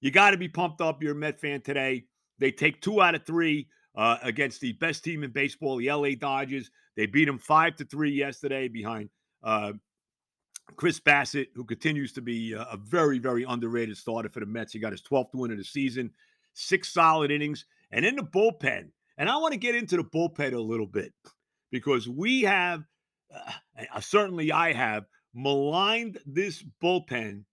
You 0.01 0.11
got 0.11 0.31
to 0.31 0.37
be 0.37 0.49
pumped 0.49 0.81
up. 0.81 1.03
You're 1.03 1.13
a 1.13 1.17
Met 1.17 1.41
fan 1.41 1.61
today. 1.61 2.05
They 2.39 2.51
take 2.51 2.81
two 2.81 3.01
out 3.01 3.15
of 3.15 3.25
three 3.25 3.69
uh, 3.97 4.19
against 4.23 4.61
the 4.61 4.73
best 4.73 5.05
team 5.05 5.25
in 5.25 5.31
baseball, 5.31 5.77
the 5.77 5.91
LA 5.91 6.11
Dodgers. 6.19 6.71
They 6.97 7.07
beat 7.07 7.27
them 7.27 7.39
five 7.39 7.77
to 7.77 7.85
three 7.85 8.13
yesterday 8.13 8.69
behind 8.69 9.11
uh, 9.43 9.73
Chris 10.77 11.01
Bassitt, 11.01 11.49
who 11.55 11.65
continues 11.65 12.13
to 12.13 12.21
be 12.21 12.53
a, 12.53 12.63
a 12.63 12.77
very, 12.77 13.19
very 13.19 13.45
underrated 13.45 13.97
starter 13.97 14.29
for 14.29 14.41
the 14.41 14.47
Mets. 14.47 14.73
He 14.73 14.79
got 14.79 14.93
his 14.93 15.03
12th 15.03 15.35
win 15.35 15.53
of 15.53 15.59
the 15.59 15.65
season, 15.65 16.11
six 16.57 16.93
solid 16.93 17.31
innings, 17.31 17.65
and 17.91 18.05
in 18.05 18.17
the 18.17 18.23
bullpen. 18.23 18.91
And 19.19 19.31
I 19.31 19.37
want 19.37 19.53
to 19.53 19.59
get 19.59 19.75
into 19.75 19.97
the 19.97 20.05
bullpen 20.05 20.53
a 20.53 20.61
little 20.61 20.87
bit 20.87 21.13
because 21.71 22.09
we 22.09 22.43
have, 22.43 22.85
uh, 23.35 24.01
certainly 24.01 24.53
I 24.53 24.73
have, 24.73 25.05
maligned 25.35 26.19
this 26.25 26.65
bullpen 26.83 27.45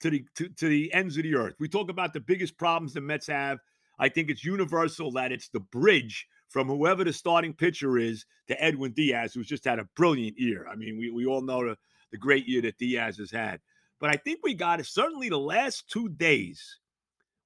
to 0.00 0.10
the 0.10 0.24
to, 0.34 0.48
to 0.48 0.68
the 0.68 0.92
ends 0.92 1.16
of 1.16 1.22
the 1.22 1.34
earth. 1.34 1.54
We 1.58 1.68
talk 1.68 1.90
about 1.90 2.12
the 2.12 2.20
biggest 2.20 2.58
problems 2.58 2.92
the 2.92 3.00
Mets 3.00 3.26
have. 3.26 3.58
I 3.98 4.08
think 4.08 4.30
it's 4.30 4.44
universal 4.44 5.12
that 5.12 5.32
it's 5.32 5.48
the 5.48 5.60
bridge 5.60 6.26
from 6.48 6.68
whoever 6.68 7.04
the 7.04 7.12
starting 7.12 7.54
pitcher 7.54 7.98
is 7.98 8.24
to 8.48 8.62
Edwin 8.62 8.92
Diaz, 8.92 9.34
who's 9.34 9.46
just 9.46 9.64
had 9.64 9.78
a 9.78 9.88
brilliant 9.94 10.38
year. 10.38 10.66
I 10.70 10.74
mean, 10.74 10.98
we, 10.98 11.10
we 11.10 11.26
all 11.26 11.42
know 11.42 11.64
the, 11.64 11.76
the 12.10 12.18
great 12.18 12.46
year 12.48 12.62
that 12.62 12.78
Diaz 12.78 13.18
has 13.18 13.30
had. 13.30 13.60
But 14.00 14.10
I 14.10 14.16
think 14.16 14.40
we 14.42 14.54
got 14.54 14.80
it. 14.80 14.86
certainly 14.86 15.28
the 15.28 15.38
last 15.38 15.88
two 15.88 16.08
days, 16.08 16.78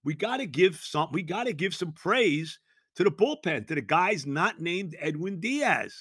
we 0.04 0.14
got 0.14 0.38
to 0.38 0.46
give 0.46 0.76
some 0.76 1.08
we 1.12 1.22
got 1.22 1.44
to 1.44 1.52
give 1.52 1.74
some 1.74 1.92
praise 1.92 2.58
to 2.96 3.04
the 3.04 3.10
bullpen, 3.10 3.66
to 3.66 3.74
the 3.74 3.80
guys 3.80 4.26
not 4.26 4.60
named 4.60 4.94
Edwin 5.00 5.40
Diaz. 5.40 5.94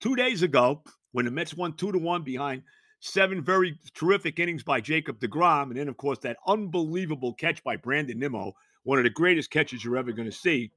Two 0.00 0.14
days 0.14 0.42
ago, 0.42 0.82
when 1.12 1.24
the 1.24 1.30
Mets 1.30 1.54
won 1.54 1.72
two 1.72 1.90
to 1.92 1.98
one 1.98 2.22
behind 2.22 2.62
seven 3.00 3.42
very 3.42 3.78
terrific 3.94 4.38
innings 4.38 4.62
by 4.62 4.80
Jacob 4.80 5.18
DeGrom, 5.18 5.64
and 5.64 5.76
then, 5.76 5.88
of 5.88 5.96
course, 5.96 6.18
that 6.20 6.36
unbelievable 6.46 7.34
catch 7.34 7.62
by 7.64 7.76
Brandon 7.76 8.18
Nimmo, 8.18 8.52
one 8.84 8.98
of 8.98 9.04
the 9.04 9.10
greatest 9.10 9.50
catches 9.50 9.84
you're 9.84 9.96
ever 9.96 10.12
going 10.12 10.30
to 10.30 10.36
see. 10.36 10.70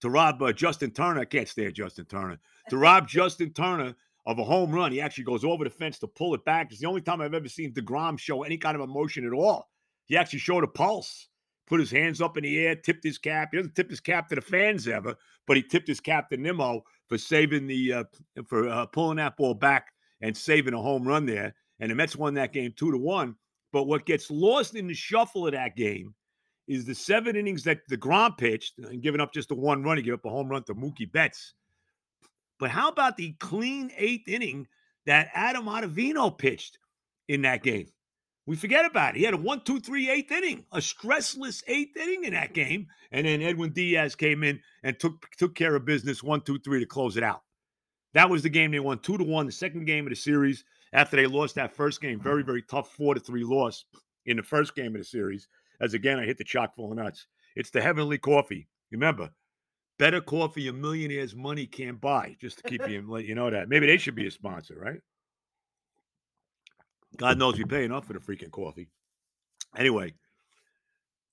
To 0.00 0.10
rob 0.10 0.42
uh, 0.42 0.52
Justin 0.52 0.90
Turner, 0.90 1.20
I 1.20 1.24
can't 1.24 1.48
stand 1.48 1.74
Justin 1.74 2.04
Turner. 2.06 2.38
To 2.70 2.76
rob 2.78 3.08
Justin 3.08 3.52
Turner 3.52 3.94
of 4.26 4.38
a 4.38 4.44
home 4.44 4.72
run, 4.72 4.92
he 4.92 5.00
actually 5.00 5.24
goes 5.24 5.44
over 5.44 5.64
the 5.64 5.70
fence 5.70 5.98
to 6.00 6.06
pull 6.06 6.34
it 6.34 6.44
back. 6.44 6.70
It's 6.70 6.80
the 6.80 6.88
only 6.88 7.00
time 7.00 7.20
I've 7.20 7.34
ever 7.34 7.48
seen 7.48 7.72
DeGrom 7.72 8.18
show 8.18 8.42
any 8.42 8.56
kind 8.58 8.76
of 8.76 8.82
emotion 8.82 9.26
at 9.26 9.32
all. 9.32 9.70
He 10.06 10.16
actually 10.16 10.40
showed 10.40 10.64
a 10.64 10.68
pulse, 10.68 11.28
put 11.66 11.80
his 11.80 11.90
hands 11.90 12.20
up 12.20 12.36
in 12.36 12.44
the 12.44 12.58
air, 12.58 12.74
tipped 12.74 13.04
his 13.04 13.18
cap. 13.18 13.48
He 13.50 13.58
doesn't 13.58 13.74
tip 13.74 13.90
his 13.90 14.00
cap 14.00 14.28
to 14.28 14.34
the 14.34 14.40
fans 14.40 14.86
ever, 14.86 15.14
but 15.46 15.56
he 15.56 15.62
tipped 15.62 15.88
his 15.88 16.00
cap 16.00 16.28
to 16.30 16.36
Nimmo 16.36 16.84
for 17.08 17.18
saving 17.18 17.66
the 17.66 17.92
uh, 17.92 18.04
for 18.46 18.68
uh, 18.68 18.86
pulling 18.86 19.16
that 19.16 19.36
ball 19.36 19.54
back 19.54 19.92
and 20.20 20.36
saving 20.36 20.74
a 20.74 20.80
home 20.80 21.06
run 21.06 21.26
there. 21.26 21.54
And 21.80 21.90
the 21.90 21.94
Mets 21.94 22.16
won 22.16 22.34
that 22.34 22.52
game 22.52 22.72
two 22.76 22.92
to 22.92 22.98
one. 22.98 23.36
But 23.72 23.84
what 23.84 24.06
gets 24.06 24.30
lost 24.30 24.76
in 24.76 24.86
the 24.86 24.94
shuffle 24.94 25.46
of 25.46 25.52
that 25.52 25.76
game 25.76 26.14
is 26.68 26.84
the 26.84 26.94
seven 26.94 27.36
innings 27.36 27.64
that 27.64 27.80
DeGrom 27.90 28.38
pitched 28.38 28.78
and 28.78 29.02
giving 29.02 29.20
up 29.20 29.34
just 29.34 29.48
the 29.48 29.54
one 29.54 29.82
run. 29.82 29.96
He 29.96 30.02
gave 30.02 30.14
up 30.14 30.24
a 30.24 30.30
home 30.30 30.48
run 30.48 30.62
to 30.64 30.74
Mookie 30.74 31.10
Betts. 31.10 31.54
But 32.58 32.70
how 32.70 32.88
about 32.88 33.16
the 33.16 33.32
clean 33.40 33.90
eighth 33.96 34.28
inning 34.28 34.66
that 35.06 35.28
Adam 35.34 35.66
Ottavino 35.66 36.36
pitched 36.36 36.78
in 37.28 37.42
that 37.42 37.62
game? 37.62 37.88
We 38.46 38.56
forget 38.56 38.84
about 38.84 39.14
it. 39.14 39.18
He 39.18 39.24
had 39.24 39.34
a 39.34 39.38
one, 39.38 39.62
two, 39.62 39.80
three, 39.80 40.10
eighth 40.10 40.30
inning, 40.30 40.66
a 40.70 40.78
stressless 40.78 41.62
eighth 41.66 41.96
inning 41.96 42.24
in 42.24 42.34
that 42.34 42.52
game. 42.52 42.88
And 43.10 43.26
then 43.26 43.40
Edwin 43.40 43.72
Diaz 43.72 44.14
came 44.14 44.44
in 44.44 44.60
and 44.82 44.98
took 44.98 45.30
took 45.38 45.54
care 45.54 45.74
of 45.74 45.84
business 45.84 46.22
one, 46.22 46.42
two, 46.42 46.58
three 46.58 46.80
to 46.80 46.86
close 46.86 47.16
it 47.16 47.22
out. 47.22 47.42
That 48.12 48.30
was 48.30 48.42
the 48.42 48.50
game 48.50 48.70
they 48.70 48.80
won 48.80 48.98
two 48.98 49.16
to 49.16 49.24
one, 49.24 49.46
the 49.46 49.52
second 49.52 49.86
game 49.86 50.06
of 50.06 50.10
the 50.10 50.16
series 50.16 50.64
after 50.92 51.16
they 51.16 51.26
lost 51.26 51.54
that 51.54 51.74
first 51.74 52.00
game. 52.00 52.20
Very, 52.20 52.42
very 52.42 52.62
tough 52.62 52.92
four 52.92 53.14
to 53.14 53.20
three 53.20 53.44
loss 53.44 53.84
in 54.26 54.36
the 54.36 54.42
first 54.42 54.76
game 54.76 54.94
of 54.94 55.00
the 55.00 55.04
series. 55.04 55.48
As 55.80 55.94
again, 55.94 56.18
I 56.18 56.24
hit 56.24 56.38
the 56.38 56.44
chock 56.44 56.76
full 56.76 56.92
of 56.92 56.98
nuts. 56.98 57.26
It's 57.56 57.70
the 57.70 57.80
heavenly 57.80 58.18
coffee. 58.18 58.68
Remember, 58.92 59.30
better 59.98 60.20
coffee 60.20 60.68
a 60.68 60.72
millionaire's 60.72 61.34
money 61.34 61.66
can't 61.66 62.00
buy. 62.00 62.36
Just 62.40 62.58
to 62.58 62.62
keep 62.64 62.88
you 62.88 63.04
let 63.08 63.24
you 63.24 63.34
know 63.34 63.50
that. 63.50 63.68
Maybe 63.68 63.86
they 63.86 63.96
should 63.96 64.14
be 64.14 64.26
a 64.26 64.30
sponsor, 64.30 64.76
right? 64.78 65.00
God 67.16 67.38
knows 67.38 67.58
we 67.58 67.64
pay 67.64 67.84
enough 67.84 68.06
for 68.06 68.12
the 68.12 68.18
freaking 68.18 68.50
coffee. 68.50 68.88
Anyway, 69.76 70.14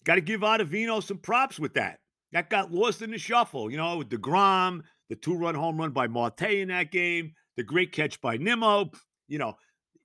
got 0.03 0.15
to 0.15 0.21
give 0.21 0.41
Ottavino 0.41 1.03
some 1.03 1.17
props 1.17 1.59
with 1.59 1.73
that. 1.75 1.99
That 2.31 2.49
got 2.49 2.71
lost 2.71 3.01
in 3.01 3.11
the 3.11 3.17
shuffle, 3.17 3.69
you 3.69 3.77
know, 3.77 3.97
with 3.97 4.09
DeGrom, 4.09 4.83
the 5.09 5.15
two 5.15 5.35
run 5.35 5.55
home 5.55 5.77
run 5.77 5.91
by 5.91 6.07
Marte 6.07 6.43
in 6.43 6.69
that 6.69 6.91
game, 6.91 7.33
the 7.57 7.63
great 7.63 7.91
catch 7.91 8.21
by 8.21 8.37
Nimmo, 8.37 8.91
you 9.27 9.37
know, 9.37 9.55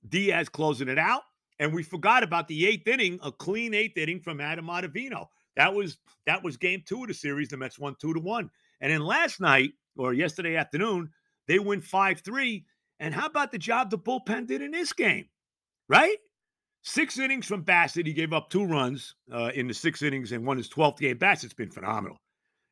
Diaz 0.09 0.49
closing 0.49 0.89
it 0.89 0.99
out. 0.99 1.23
And 1.59 1.73
we 1.73 1.83
forgot 1.83 2.23
about 2.23 2.49
the 2.49 2.67
eighth 2.67 2.87
inning, 2.89 3.19
a 3.23 3.33
clean 3.33 3.73
eighth 3.75 3.97
inning 3.97 4.21
from 4.21 4.41
Adam 4.41 4.67
Ottavino. 4.67 5.27
That 5.57 5.73
was 5.73 5.99
that 6.27 6.43
was 6.43 6.57
game 6.57 6.83
two 6.87 7.03
of 7.03 7.09
the 7.09 7.15
series. 7.15 7.49
The 7.49 7.57
Mets 7.57 7.79
won 7.79 7.97
two 8.01 8.13
to 8.13 8.21
one. 8.21 8.51
And 8.81 8.93
then 8.93 9.01
last 9.01 9.41
night 9.41 9.71
or 9.97 10.13
yesterday 10.13 10.57
afternoon, 10.57 11.11
they 11.49 11.59
win 11.59 11.81
five 11.81 12.21
three. 12.21 12.67
And 13.01 13.15
how 13.15 13.27
about 13.27 13.53
the 13.53 13.59
job 13.59 13.91
the 13.91 13.99
bullpen 13.99 14.47
did 14.47 14.61
in 14.61 14.71
this 14.71 14.93
game? 14.93 15.29
Right? 15.89 16.17
Six 16.83 17.19
innings 17.19 17.47
from 17.47 17.65
Bassitt. 17.65 18.07
He 18.07 18.13
gave 18.13 18.33
up 18.33 18.51
two 18.51 18.65
runs 18.65 19.15
uh, 19.33 19.51
in 19.55 19.67
the 19.67 19.75
six 19.75 20.03
innings 20.03 20.33
and 20.33 20.47
won 20.47 20.57
his 20.57 20.69
12th 20.69 20.99
game. 20.99 21.19
Bassitt's 21.19 21.55
been 21.55 21.71
phenomenal. 21.71 22.19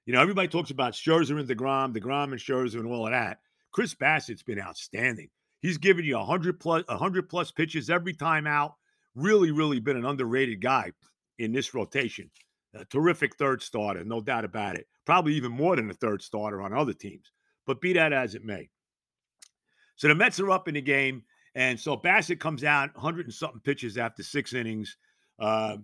You 0.06 0.12
know, 0.12 0.21
everybody 0.21 0.49
talks 0.49 0.71
about 0.71 0.92
Scherzer 0.92 1.38
and 1.38 1.49
DeGrom, 1.49 1.97
DeGrom 1.97 2.33
and 2.33 2.40
Scherzer 2.40 2.76
and 2.76 2.87
all 2.87 3.06
of 3.06 3.12
that. 3.12 3.38
Chris 3.73 3.94
Bassitt's 3.94 4.42
been 4.42 4.61
outstanding. 4.61 5.28
He's 5.61 5.78
given 5.78 6.04
you 6.04 6.16
100 6.16 6.61
plus, 6.61 6.85
100 6.88 7.28
plus 7.28 7.50
pitches 7.50 7.88
every 7.88 8.12
time 8.12 8.47
out. 8.47 8.75
Really, 9.14 9.50
really 9.50 9.80
been 9.80 9.97
an 9.97 10.04
underrated 10.04 10.61
guy 10.61 10.92
in 11.38 11.52
this 11.52 11.75
rotation. 11.75 12.30
A 12.75 12.85
terrific 12.85 13.37
third 13.37 13.62
starter, 13.62 14.04
no 14.04 14.21
doubt 14.21 14.44
about 14.44 14.76
it. 14.76 14.87
Probably 15.06 15.35
even 15.35 15.52
more 15.52 15.76
than 15.76 15.90
a 15.90 15.94
third 15.94 16.23
starter 16.23 16.61
on 16.61 16.73
other 16.73 16.92
teams. 16.92 17.33
But 17.66 17.80
be 17.80 17.92
that 17.94 18.12
as 18.12 18.35
it 18.35 18.44
may. 18.44 18.68
So 19.97 20.09
the 20.09 20.14
Mets 20.14 20.40
are 20.40 20.50
up 20.50 20.68
in 20.68 20.75
the 20.75 20.83
game. 20.83 21.23
And 21.54 21.78
so 21.78 21.96
Bassitt 21.96 22.40
comes 22.40 22.64
out 22.64 22.94
100 22.94 23.26
and 23.26 23.34
something 23.34 23.61
pitches 23.61 23.96
after 23.96 24.23
six 24.23 24.54
innings. 24.54 24.96
Uh, 25.38 25.76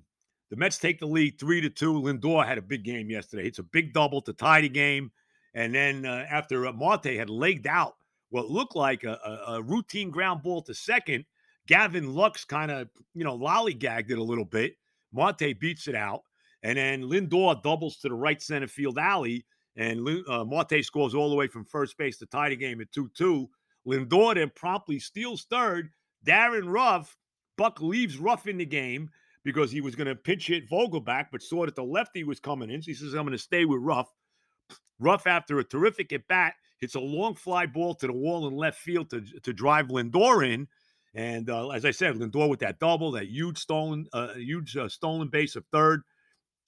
the 0.50 0.56
Mets 0.56 0.78
take 0.78 0.98
the 0.98 1.06
lead 1.06 1.38
three 1.38 1.60
to 1.60 1.70
two. 1.70 1.94
Lindor 1.94 2.44
had 2.44 2.58
a 2.58 2.62
big 2.62 2.84
game 2.84 3.08
yesterday. 3.08 3.46
It's 3.46 3.60
a 3.60 3.64
big 3.64 3.92
double 3.92 4.20
to 4.22 4.32
tie 4.32 4.60
the 4.60 4.68
game. 4.68 5.12
And 5.54 5.74
then 5.74 6.04
uh, 6.04 6.26
after 6.28 6.66
uh, 6.66 6.72
Marte 6.72 7.06
had 7.06 7.30
legged 7.30 7.66
out 7.66 7.94
what 8.30 8.50
looked 8.50 8.76
like 8.76 9.04
a, 9.04 9.18
a, 9.24 9.54
a 9.54 9.62
routine 9.62 10.10
ground 10.10 10.42
ball 10.42 10.62
to 10.62 10.74
second, 10.74 11.24
Gavin 11.66 12.14
Lux 12.14 12.44
kind 12.44 12.70
of, 12.70 12.88
you 13.14 13.24
know, 13.24 13.38
lollygagged 13.38 14.10
it 14.10 14.18
a 14.18 14.22
little 14.22 14.44
bit. 14.44 14.74
Marte 15.12 15.58
beats 15.60 15.86
it 15.86 15.94
out. 15.94 16.22
And 16.62 16.76
then 16.76 17.02
Lindor 17.02 17.62
doubles 17.62 17.98
to 17.98 18.08
the 18.08 18.14
right 18.14 18.40
center 18.42 18.66
field 18.66 18.98
alley. 18.98 19.46
And 19.76 20.06
uh, 20.28 20.44
Marte 20.44 20.84
scores 20.84 21.14
all 21.14 21.30
the 21.30 21.36
way 21.36 21.46
from 21.46 21.64
first 21.64 21.96
base 21.96 22.18
to 22.18 22.26
tie 22.26 22.48
the 22.48 22.56
game 22.56 22.80
at 22.80 22.90
2 22.92 23.10
2. 23.16 23.48
Lindor 23.86 24.34
then 24.34 24.50
promptly 24.54 24.98
steals 24.98 25.46
third. 25.50 25.90
Darin 26.24 26.68
Ruf, 26.68 27.16
Buck 27.56 27.80
leaves 27.80 28.18
Ruf 28.18 28.46
in 28.46 28.58
the 28.58 28.66
game 28.66 29.10
because 29.44 29.70
he 29.70 29.80
was 29.80 29.94
going 29.94 30.06
to 30.06 30.14
pinch 30.14 30.48
hit 30.48 30.68
Vogelbach, 30.68 31.26
but 31.32 31.42
saw 31.42 31.64
that 31.64 31.76
the 31.76 31.84
lefty 31.84 32.24
was 32.24 32.40
coming 32.40 32.70
in. 32.70 32.82
So 32.82 32.86
he 32.86 32.94
says, 32.94 33.14
I'm 33.14 33.24
going 33.24 33.32
to 33.32 33.38
stay 33.38 33.64
with 33.64 33.80
Ruf. 33.80 34.08
Ruf, 34.98 35.26
after 35.26 35.58
a 35.58 35.64
terrific 35.64 36.12
at 36.12 36.28
bat, 36.28 36.54
hits 36.78 36.94
a 36.94 37.00
long 37.00 37.34
fly 37.34 37.66
ball 37.66 37.94
to 37.94 38.06
the 38.06 38.12
wall 38.12 38.48
in 38.48 38.56
left 38.56 38.78
field 38.78 39.10
to, 39.10 39.22
to 39.42 39.52
drive 39.52 39.88
Lindor 39.88 40.46
in. 40.46 40.68
And 41.14 41.50
uh, 41.50 41.70
as 41.70 41.84
I 41.84 41.90
said, 41.90 42.14
Lindor 42.16 42.48
with 42.48 42.60
that 42.60 42.78
double, 42.78 43.12
that 43.12 43.28
huge 43.28 43.58
stolen, 43.58 44.06
uh, 44.12 44.34
huge 44.34 44.76
uh, 44.76 44.88
stolen 44.88 45.28
base 45.28 45.56
of 45.56 45.64
third, 45.72 46.02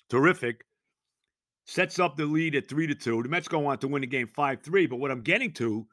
terrific. 0.09 0.65
Sets 1.65 1.99
up 2.01 2.17
the 2.17 2.25
lead 2.25 2.57
at 2.57 2.69
three 2.69 2.89
to 2.89 2.95
two. 2.95 3.23
The 3.23 3.29
Mets 3.29 3.47
go 3.47 3.67
on 3.67 3.79
to 3.79 3.89
win 3.89 4.01
the 4.01 4.09
game 4.09 4.27
five 4.27 4.63
three. 4.63 4.87
But 4.87 4.97
what 4.97 5.13
I'm 5.13 5.23
getting 5.23 5.53
to 5.53 5.87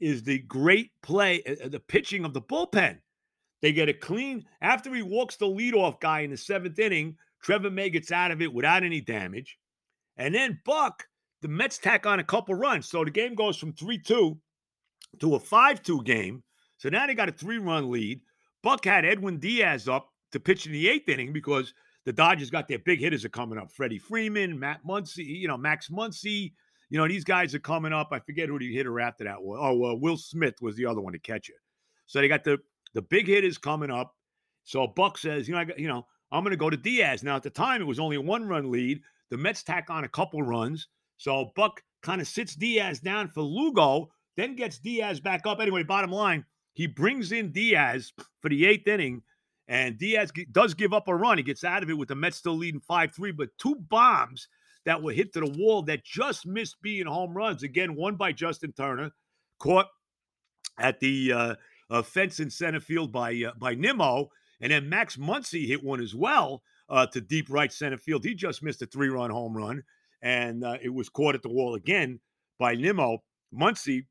is 0.00 0.22
the 0.22 0.38
great 0.40 0.90
play, 1.02 1.42
uh, 1.46 1.66
uh, 1.66 1.68
the 1.68 1.80
pitching 1.80 2.24
of 2.24 2.34
the 2.34 2.42
bullpen. 2.42 2.98
They 3.62 3.72
get 3.72 3.88
a 3.88 3.94
clean 3.94 4.44
after 4.60 4.94
he 4.94 5.02
walks 5.02 5.36
the 5.36 5.46
leadoff 5.46 6.00
guy 6.00 6.20
in 6.20 6.30
the 6.30 6.36
seventh 6.36 6.78
inning. 6.78 7.16
Trevor 7.42 7.70
May 7.70 7.90
gets 7.90 8.12
out 8.12 8.30
of 8.30 8.42
it 8.42 8.52
without 8.52 8.82
any 8.82 9.00
damage. 9.00 9.58
And 10.16 10.34
then 10.34 10.60
Buck, 10.64 11.06
the 11.42 11.48
Mets 11.48 11.78
tack 11.78 12.06
on 12.06 12.20
a 12.20 12.24
couple 12.24 12.54
runs. 12.54 12.88
So 12.88 13.04
the 13.04 13.10
game 13.10 13.34
goes 13.34 13.56
from 13.56 13.72
3 13.72 13.98
2 13.98 14.38
to 15.20 15.34
a 15.34 15.38
5 15.38 15.82
2 15.82 16.02
game. 16.02 16.42
So 16.78 16.88
now 16.88 17.06
they 17.06 17.14
got 17.14 17.28
a 17.28 17.32
three 17.32 17.58
run 17.58 17.90
lead. 17.90 18.20
Buck 18.62 18.84
had 18.84 19.04
Edwin 19.04 19.38
Diaz 19.38 19.88
up 19.88 20.10
to 20.32 20.40
pitch 20.40 20.66
in 20.66 20.72
the 20.72 20.88
eighth 20.88 21.08
inning 21.08 21.32
because 21.32 21.72
the 22.04 22.12
Dodgers 22.12 22.50
got 22.50 22.68
their 22.68 22.78
big 22.78 23.00
hitters 23.00 23.24
are 23.24 23.30
coming 23.30 23.58
up. 23.58 23.72
Freddie 23.72 23.98
Freeman, 23.98 24.58
Matt 24.58 24.84
Muncy, 24.86 25.24
you 25.24 25.48
know, 25.48 25.56
Max 25.56 25.88
Muncy, 25.88 26.52
you 26.94 27.00
know, 27.00 27.08
these 27.08 27.24
guys 27.24 27.56
are 27.56 27.58
coming 27.58 27.92
up. 27.92 28.10
I 28.12 28.20
forget 28.20 28.48
who 28.48 28.56
the 28.56 28.72
hitter 28.72 29.00
after 29.00 29.24
that 29.24 29.42
was. 29.42 29.58
Oh, 29.60 29.96
Will 29.96 30.16
Smith 30.16 30.54
was 30.62 30.76
the 30.76 30.86
other 30.86 31.00
one 31.00 31.12
to 31.12 31.18
catch 31.18 31.48
it. 31.48 31.56
So 32.06 32.20
they 32.20 32.28
got 32.28 32.44
the 32.44 32.58
the 32.94 33.02
big 33.02 33.26
hitters 33.26 33.58
coming 33.58 33.90
up. 33.90 34.14
So 34.62 34.86
Buck 34.86 35.18
says, 35.18 35.48
you 35.48 35.54
know, 35.54 35.60
I 35.60 35.64
got, 35.64 35.76
you 35.80 35.88
know, 35.88 36.06
I'm 36.30 36.44
going 36.44 36.52
to 36.52 36.56
go 36.56 36.70
to 36.70 36.76
Diaz. 36.76 37.24
Now 37.24 37.34
at 37.34 37.42
the 37.42 37.50
time 37.50 37.82
it 37.82 37.84
was 37.84 37.98
only 37.98 38.14
a 38.14 38.20
one 38.20 38.46
run 38.46 38.70
lead. 38.70 39.00
The 39.30 39.36
Mets 39.36 39.64
tack 39.64 39.90
on 39.90 40.04
a 40.04 40.08
couple 40.08 40.40
runs. 40.44 40.86
So 41.16 41.50
Buck 41.56 41.82
kind 42.04 42.20
of 42.20 42.28
sits 42.28 42.54
Diaz 42.54 43.00
down 43.00 43.26
for 43.26 43.42
Lugo, 43.42 44.08
then 44.36 44.54
gets 44.54 44.78
Diaz 44.78 45.18
back 45.18 45.48
up. 45.48 45.58
Anyway, 45.58 45.82
bottom 45.82 46.12
line, 46.12 46.44
he 46.74 46.86
brings 46.86 47.32
in 47.32 47.50
Diaz 47.50 48.12
for 48.40 48.50
the 48.50 48.66
eighth 48.66 48.86
inning, 48.86 49.20
and 49.66 49.98
Diaz 49.98 50.30
does 50.52 50.74
give 50.74 50.92
up 50.92 51.08
a 51.08 51.16
run. 51.16 51.38
He 51.38 51.42
gets 51.42 51.64
out 51.64 51.82
of 51.82 51.90
it 51.90 51.98
with 51.98 52.06
the 52.06 52.14
Mets 52.14 52.36
still 52.36 52.56
leading 52.56 52.80
5 52.82 53.12
3, 53.12 53.32
but 53.32 53.48
two 53.58 53.74
bombs 53.74 54.46
that 54.84 55.02
were 55.02 55.12
hit 55.12 55.32
to 55.32 55.40
the 55.40 55.54
wall 55.58 55.82
that 55.82 56.04
just 56.04 56.46
missed 56.46 56.76
being 56.82 57.06
home 57.06 57.34
runs. 57.34 57.62
Again, 57.62 57.94
one 57.94 58.16
by 58.16 58.32
Justin 58.32 58.72
Turner, 58.72 59.10
caught 59.58 59.86
at 60.78 61.00
the 61.00 61.32
uh, 61.32 61.54
uh, 61.90 62.02
fence 62.02 62.40
in 62.40 62.50
center 62.50 62.80
field 62.80 63.12
by 63.12 63.34
uh, 63.46 63.52
by 63.58 63.74
Nimmo, 63.74 64.28
and 64.60 64.72
then 64.72 64.88
Max 64.88 65.16
Muncy 65.16 65.66
hit 65.66 65.82
one 65.82 66.00
as 66.00 66.14
well 66.14 66.62
uh, 66.88 67.06
to 67.06 67.20
deep 67.20 67.46
right 67.50 67.72
center 67.72 67.96
field. 67.96 68.24
He 68.24 68.34
just 68.34 68.62
missed 68.62 68.82
a 68.82 68.86
three 68.86 69.08
run 69.08 69.30
home 69.30 69.56
run, 69.56 69.82
and 70.22 70.64
uh, 70.64 70.78
it 70.82 70.92
was 70.92 71.08
caught 71.08 71.34
at 71.34 71.42
the 71.42 71.48
wall 71.48 71.74
again 71.74 72.20
by 72.58 72.74
Nimmo. 72.74 73.22
Muncy 73.54 74.06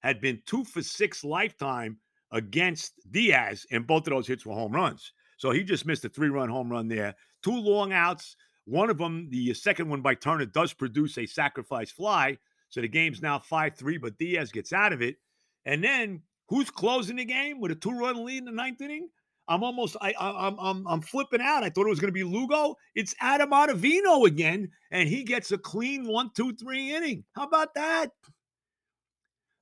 had 0.00 0.20
been 0.20 0.40
two 0.46 0.64
for 0.64 0.82
six 0.82 1.24
lifetime 1.24 1.98
against 2.32 2.94
Diaz, 3.10 3.66
and 3.70 3.86
both 3.86 4.06
of 4.06 4.12
those 4.12 4.26
hits 4.26 4.44
were 4.44 4.54
home 4.54 4.72
runs. 4.72 5.12
So 5.38 5.50
he 5.50 5.62
just 5.62 5.86
missed 5.86 6.04
a 6.04 6.08
three 6.08 6.28
run 6.28 6.48
home 6.48 6.70
run 6.70 6.88
there. 6.88 7.14
Two 7.42 7.56
long 7.56 7.92
outs. 7.92 8.36
One 8.68 8.90
of 8.90 8.98
them, 8.98 9.28
the 9.30 9.50
uh, 9.50 9.54
second 9.54 9.88
one 9.88 10.02
by 10.02 10.14
Turner, 10.14 10.44
does 10.44 10.74
produce 10.74 11.16
a 11.16 11.24
sacrifice 11.24 11.90
fly. 11.90 12.36
So 12.68 12.82
the 12.82 12.88
game's 12.88 13.22
now 13.22 13.38
5 13.38 13.74
3, 13.74 13.96
but 13.96 14.18
Diaz 14.18 14.52
gets 14.52 14.74
out 14.74 14.92
of 14.92 15.00
it. 15.00 15.16
And 15.64 15.82
then 15.82 16.20
who's 16.48 16.68
closing 16.68 17.16
the 17.16 17.24
game 17.24 17.60
with 17.60 17.70
a 17.70 17.74
two 17.74 17.92
run 17.92 18.26
lead 18.26 18.38
in 18.38 18.44
the 18.44 18.52
ninth 18.52 18.82
inning? 18.82 19.08
I'm 19.48 19.64
almost 19.64 19.96
I, 20.02 20.12
I 20.20 20.48
am 20.48 20.58
I'm 20.60 20.86
I'm 20.86 21.00
flipping 21.00 21.40
out. 21.40 21.64
I 21.64 21.70
thought 21.70 21.86
it 21.86 21.88
was 21.90 21.98
going 21.98 22.12
to 22.12 22.12
be 22.12 22.24
Lugo. 22.24 22.76
It's 22.94 23.14
Adam 23.22 23.52
Ottavino 23.52 24.26
again, 24.26 24.68
and 24.90 25.08
he 25.08 25.24
gets 25.24 25.50
a 25.50 25.56
clean 25.56 26.06
one, 26.06 26.30
two, 26.36 26.54
three 26.54 26.94
inning. 26.94 27.24
How 27.34 27.44
about 27.44 27.72
that? 27.74 28.10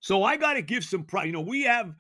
So 0.01 0.25
I 0.25 0.37
got 0.37 0.55
to 0.55 0.63
give 0.63 0.83
some 0.83 1.05
pride. 1.05 1.27
You 1.27 1.33
know, 1.33 1.41
we 1.43 1.63
have 1.63 1.95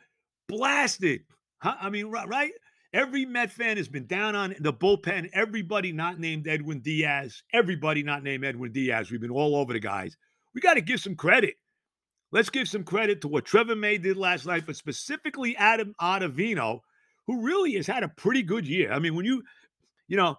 blasted. 0.49 1.21
Huh? 1.63 1.77
I 1.81 1.89
mean, 1.89 2.07
right? 2.07 2.53
Every 2.97 3.27
Met 3.27 3.53
fan 3.53 3.77
has 3.77 3.89
been 3.89 4.07
down 4.07 4.35
on 4.35 4.57
the 4.59 4.73
bullpen. 4.73 5.29
Everybody 5.35 5.93
not 5.93 6.19
named 6.19 6.49
Edwin 6.49 6.81
Diaz. 6.81 7.43
Everybody 7.53 8.03
not 8.03 8.23
named 8.23 8.43
Edwin 8.43 8.73
Diaz. 8.73 9.11
We've 9.11 9.21
been 9.21 9.31
all 9.31 9.55
over 9.55 9.75
the 9.75 9.79
guys. 9.79 10.17
We 10.55 10.63
got 10.63 10.75
to 10.75 10.81
give 10.81 11.01
some 11.01 11.15
credit. 11.15 11.57
Let's 12.33 12.49
give 12.49 12.69
some 12.69 12.85
credit 12.85 13.21
to 13.21 13.29
what 13.29 13.45
Trevor 13.45 13.77
May 13.77 13.99
did 13.99 14.17
last 14.17 14.47
night, 14.47 14.65
but 14.65 14.77
specifically 14.77 15.55
Adam 15.59 15.95
Ottavino, 16.01 16.81
who 17.27 17.43
really 17.43 17.75
has 17.75 17.87
had 17.87 18.03
a 18.03 18.09
pretty 18.09 18.43
good 18.43 18.67
year. 18.67 18.91
I 18.91 18.99
mean, 18.99 19.15
when 19.15 19.27
you, 19.27 19.43
you 20.09 20.17
know, 20.17 20.37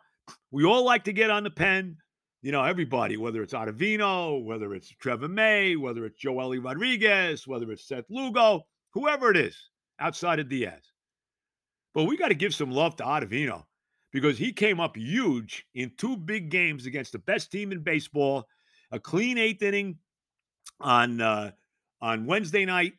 we 0.50 0.66
all 0.66 0.84
like 0.84 1.04
to 1.04 1.14
get 1.14 1.30
on 1.30 1.44
the 1.44 1.52
pen. 1.52 1.98
You 2.42 2.52
know, 2.52 2.64
everybody, 2.64 3.18
whether 3.18 3.44
it's 3.44 3.54
Ottavino, 3.54 4.44
whether 4.44 4.74
it's 4.74 4.90
Trevor 5.00 5.28
May, 5.28 5.76
whether 5.76 6.06
it's 6.08 6.20
Joely 6.20 6.64
Rodriguez, 6.64 7.46
whether 7.46 7.72
it's 7.72 7.88
Seth 7.88 8.06
Lugo, 8.10 8.64
whoever 8.96 9.30
it 9.30 9.38
is 9.38 9.56
outside 10.00 10.40
of 10.40 10.50
Diaz. 10.50 10.87
But 11.98 12.04
we 12.04 12.16
got 12.16 12.28
to 12.28 12.36
give 12.36 12.54
some 12.54 12.70
love 12.70 12.96
to 12.98 13.04
Ottavino 13.04 13.64
because 14.12 14.38
he 14.38 14.54
came 14.54 14.80
up 14.80 14.96
huge 14.96 15.66
in 15.74 15.92
two 15.98 16.16
big 16.16 16.52
games 16.52 16.86
against 16.86 17.12
the 17.12 17.18
best 17.18 17.52
team 17.52 17.72
in 17.72 17.82
baseball, 17.82 18.48
a 18.92 19.00
clean 19.00 19.40
eighth 19.40 19.64
inning 19.64 19.98
on 20.80 21.20
uh, 21.22 21.50
on 22.00 22.28
Wednesday 22.28 22.66
night, 22.66 22.94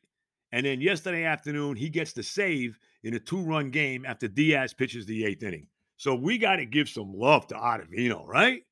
and 0.51 0.67
then 0.67 0.81
yesterday 0.81 1.23
afternoon 1.23 1.77
he 1.77 1.89
gets 1.89 2.13
the 2.13 2.25
save 2.25 2.77
in 3.05 3.15
a 3.15 3.21
two-run 3.21 3.71
game 3.71 4.05
after 4.05 4.27
Diaz 4.27 4.75
pitches 4.75 5.07
the 5.07 5.25
eighth 5.25 5.45
inning. 5.45 5.69
So 5.97 6.17
we 6.17 6.37
got 6.37 6.57
to 6.57 6.67
give 6.67 6.89
some 6.89 7.15
love 7.15 7.47
to 7.47 7.55
Ottavino, 7.55 8.27
right? 8.27 8.63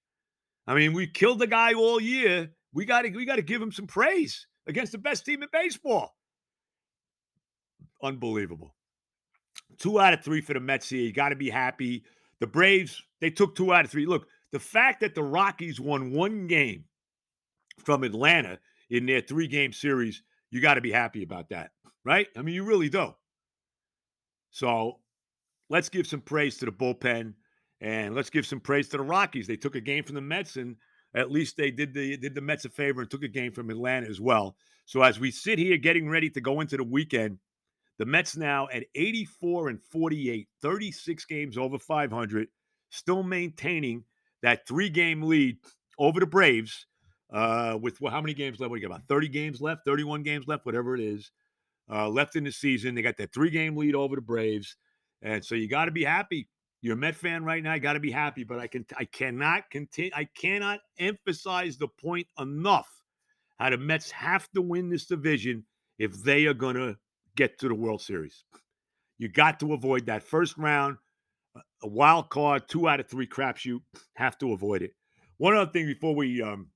I 0.66 0.74
mean, 0.74 0.92
we 0.92 1.06
killed 1.06 1.38
the 1.38 1.46
guy 1.46 1.74
all 1.74 2.00
year. 2.00 2.50
We 2.72 2.84
got 2.84 3.02
to 3.02 3.10
we 3.10 3.26
got 3.26 3.36
to 3.36 3.42
give 3.42 3.62
him 3.62 3.70
some 3.70 3.86
praise 3.86 4.48
against 4.66 4.90
the 4.90 4.98
best 4.98 5.24
team 5.24 5.44
in 5.44 5.48
baseball. 5.52 6.16
Unbelievable. 8.02 8.75
Two 9.78 10.00
out 10.00 10.12
of 10.12 10.22
three 10.22 10.40
for 10.40 10.54
the 10.54 10.60
Mets 10.60 10.88
here. 10.88 11.02
You 11.02 11.12
got 11.12 11.30
to 11.30 11.36
be 11.36 11.50
happy. 11.50 12.04
The 12.40 12.46
Braves, 12.46 13.02
they 13.20 13.30
took 13.30 13.54
two 13.54 13.72
out 13.72 13.84
of 13.84 13.90
three. 13.90 14.06
Look, 14.06 14.26
the 14.52 14.58
fact 14.58 15.00
that 15.00 15.14
the 15.14 15.22
Rockies 15.22 15.80
won 15.80 16.12
one 16.12 16.46
game 16.46 16.84
from 17.78 18.04
Atlanta 18.04 18.58
in 18.90 19.06
their 19.06 19.20
three 19.20 19.46
game 19.46 19.72
series, 19.72 20.22
you 20.50 20.60
got 20.60 20.74
to 20.74 20.80
be 20.80 20.92
happy 20.92 21.22
about 21.22 21.48
that, 21.50 21.70
right? 22.04 22.28
I 22.36 22.42
mean, 22.42 22.54
you 22.54 22.64
really 22.64 22.88
do. 22.88 23.14
So 24.50 25.00
let's 25.68 25.88
give 25.88 26.06
some 26.06 26.20
praise 26.20 26.56
to 26.58 26.64
the 26.66 26.72
bullpen 26.72 27.34
and 27.80 28.14
let's 28.14 28.30
give 28.30 28.46
some 28.46 28.60
praise 28.60 28.88
to 28.88 28.96
the 28.96 29.02
Rockies. 29.02 29.46
They 29.46 29.56
took 29.56 29.74
a 29.74 29.80
game 29.80 30.04
from 30.04 30.14
the 30.14 30.20
Mets 30.20 30.56
and 30.56 30.76
at 31.14 31.30
least 31.30 31.56
they 31.56 31.70
did 31.70 31.92
the 31.94 32.16
did 32.16 32.34
the 32.34 32.40
Mets 32.40 32.64
a 32.64 32.68
favor 32.68 33.00
and 33.00 33.10
took 33.10 33.22
a 33.22 33.28
game 33.28 33.52
from 33.52 33.70
Atlanta 33.70 34.06
as 34.08 34.20
well. 34.20 34.56
So 34.84 35.02
as 35.02 35.18
we 35.18 35.30
sit 35.30 35.58
here 35.58 35.76
getting 35.76 36.08
ready 36.08 36.30
to 36.30 36.40
go 36.40 36.60
into 36.60 36.76
the 36.76 36.84
weekend, 36.84 37.38
the 37.98 38.06
Mets 38.06 38.36
now 38.36 38.68
at 38.72 38.84
84 38.94 39.68
and 39.68 39.82
48, 39.82 40.48
36 40.62 41.24
games 41.24 41.58
over 41.58 41.78
500, 41.78 42.48
still 42.90 43.22
maintaining 43.22 44.04
that 44.42 44.66
three 44.66 44.90
game 44.90 45.22
lead 45.22 45.56
over 45.98 46.20
the 46.20 46.26
Braves. 46.26 46.86
Uh, 47.32 47.76
with 47.80 48.00
well, 48.00 48.12
how 48.12 48.20
many 48.20 48.34
games 48.34 48.60
left? 48.60 48.70
We 48.70 48.80
got 48.80 48.88
about 48.88 49.08
30 49.08 49.28
games 49.28 49.60
left, 49.60 49.84
31 49.84 50.22
games 50.22 50.46
left, 50.46 50.64
whatever 50.64 50.94
it 50.94 51.00
is, 51.00 51.30
uh, 51.90 52.08
left 52.08 52.36
in 52.36 52.44
the 52.44 52.52
season. 52.52 52.94
They 52.94 53.02
got 53.02 53.16
that 53.16 53.32
three 53.32 53.50
game 53.50 53.76
lead 53.76 53.94
over 53.94 54.14
the 54.14 54.22
Braves. 54.22 54.76
And 55.22 55.44
so 55.44 55.54
you 55.54 55.68
got 55.68 55.86
to 55.86 55.90
be 55.90 56.04
happy. 56.04 56.48
You're 56.82 56.94
a 56.94 56.98
Met 56.98 57.16
fan 57.16 57.44
right 57.44 57.62
now. 57.62 57.72
I 57.72 57.78
got 57.78 57.94
to 57.94 58.00
be 58.00 58.12
happy, 58.12 58.44
but 58.44 58.60
I 58.60 58.68
can 58.68 58.86
I 58.96 59.06
cannot 59.06 59.70
continue. 59.70 60.12
I 60.14 60.28
cannot 60.36 60.80
emphasize 60.98 61.78
the 61.78 61.88
point 61.88 62.28
enough 62.38 62.88
how 63.58 63.70
the 63.70 63.78
Mets 63.78 64.10
have 64.12 64.48
to 64.52 64.62
win 64.62 64.88
this 64.88 65.06
division 65.06 65.64
if 65.98 66.12
they 66.22 66.46
are 66.46 66.54
going 66.54 66.76
to 66.76 66.96
get 67.36 67.58
to 67.60 67.68
the 67.68 67.74
World 67.74 68.00
Series. 68.00 68.44
You 69.18 69.28
got 69.28 69.60
to 69.60 69.72
avoid 69.72 70.06
that 70.06 70.22
first 70.22 70.58
round, 70.58 70.96
a 71.82 71.88
wild 71.88 72.28
card, 72.28 72.68
two 72.68 72.88
out 72.88 73.00
of 73.00 73.08
three 73.08 73.26
crapshoot. 73.26 73.80
Have 74.14 74.38
to 74.38 74.52
avoid 74.52 74.82
it. 74.82 74.92
One 75.38 75.54
other 75.56 75.70
thing 75.70 75.86
before 75.86 76.14
we 76.14 76.42
um, 76.42 76.68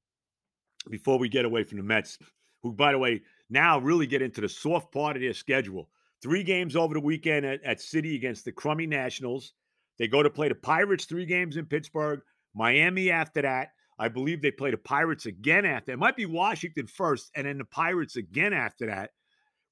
before 0.89 1.19
we 1.19 1.29
get 1.29 1.45
away 1.45 1.65
from 1.65 1.79
the 1.79 1.85
Mets, 1.85 2.19
who 2.63 2.73
by 2.73 2.93
the 2.93 2.99
way 2.99 3.23
now 3.49 3.79
really 3.79 4.07
get 4.07 4.23
into 4.23 4.41
the 4.41 4.49
soft 4.49 4.93
part 4.93 5.17
of 5.17 5.23
their 5.23 5.35
schedule. 5.35 5.89
Three 6.23 6.43
games 6.43 6.77
over 6.77 6.95
the 6.95 7.01
weekend 7.01 7.47
at, 7.47 7.63
at 7.65 7.79
Citi 7.79 8.15
against 8.15 8.45
the 8.45 8.53
crummy 8.53 8.87
Nationals. 8.87 9.55
They 9.99 10.09
go 10.09 10.23
to 10.23 10.31
play 10.31 10.49
the 10.49 10.55
Pirates 10.55 11.05
three 11.05 11.27
games 11.27 11.57
in 11.57 11.67
Pittsburgh, 11.67 12.21
Miami 12.55 13.11
after 13.11 13.43
that. 13.43 13.73
I 13.99 14.09
believe 14.09 14.41
they 14.41 14.51
play 14.51 14.71
the 14.71 14.79
Pirates 14.79 15.27
again 15.27 15.67
after. 15.67 15.93
It 15.93 15.99
might 15.99 16.17
be 16.17 16.25
Washington 16.25 16.87
first, 16.87 17.31
and 17.35 17.47
then 17.47 17.59
the 17.59 17.67
Pirates 17.67 18.17
again 18.17 18.55
after 18.55 18.87
that 18.87 19.11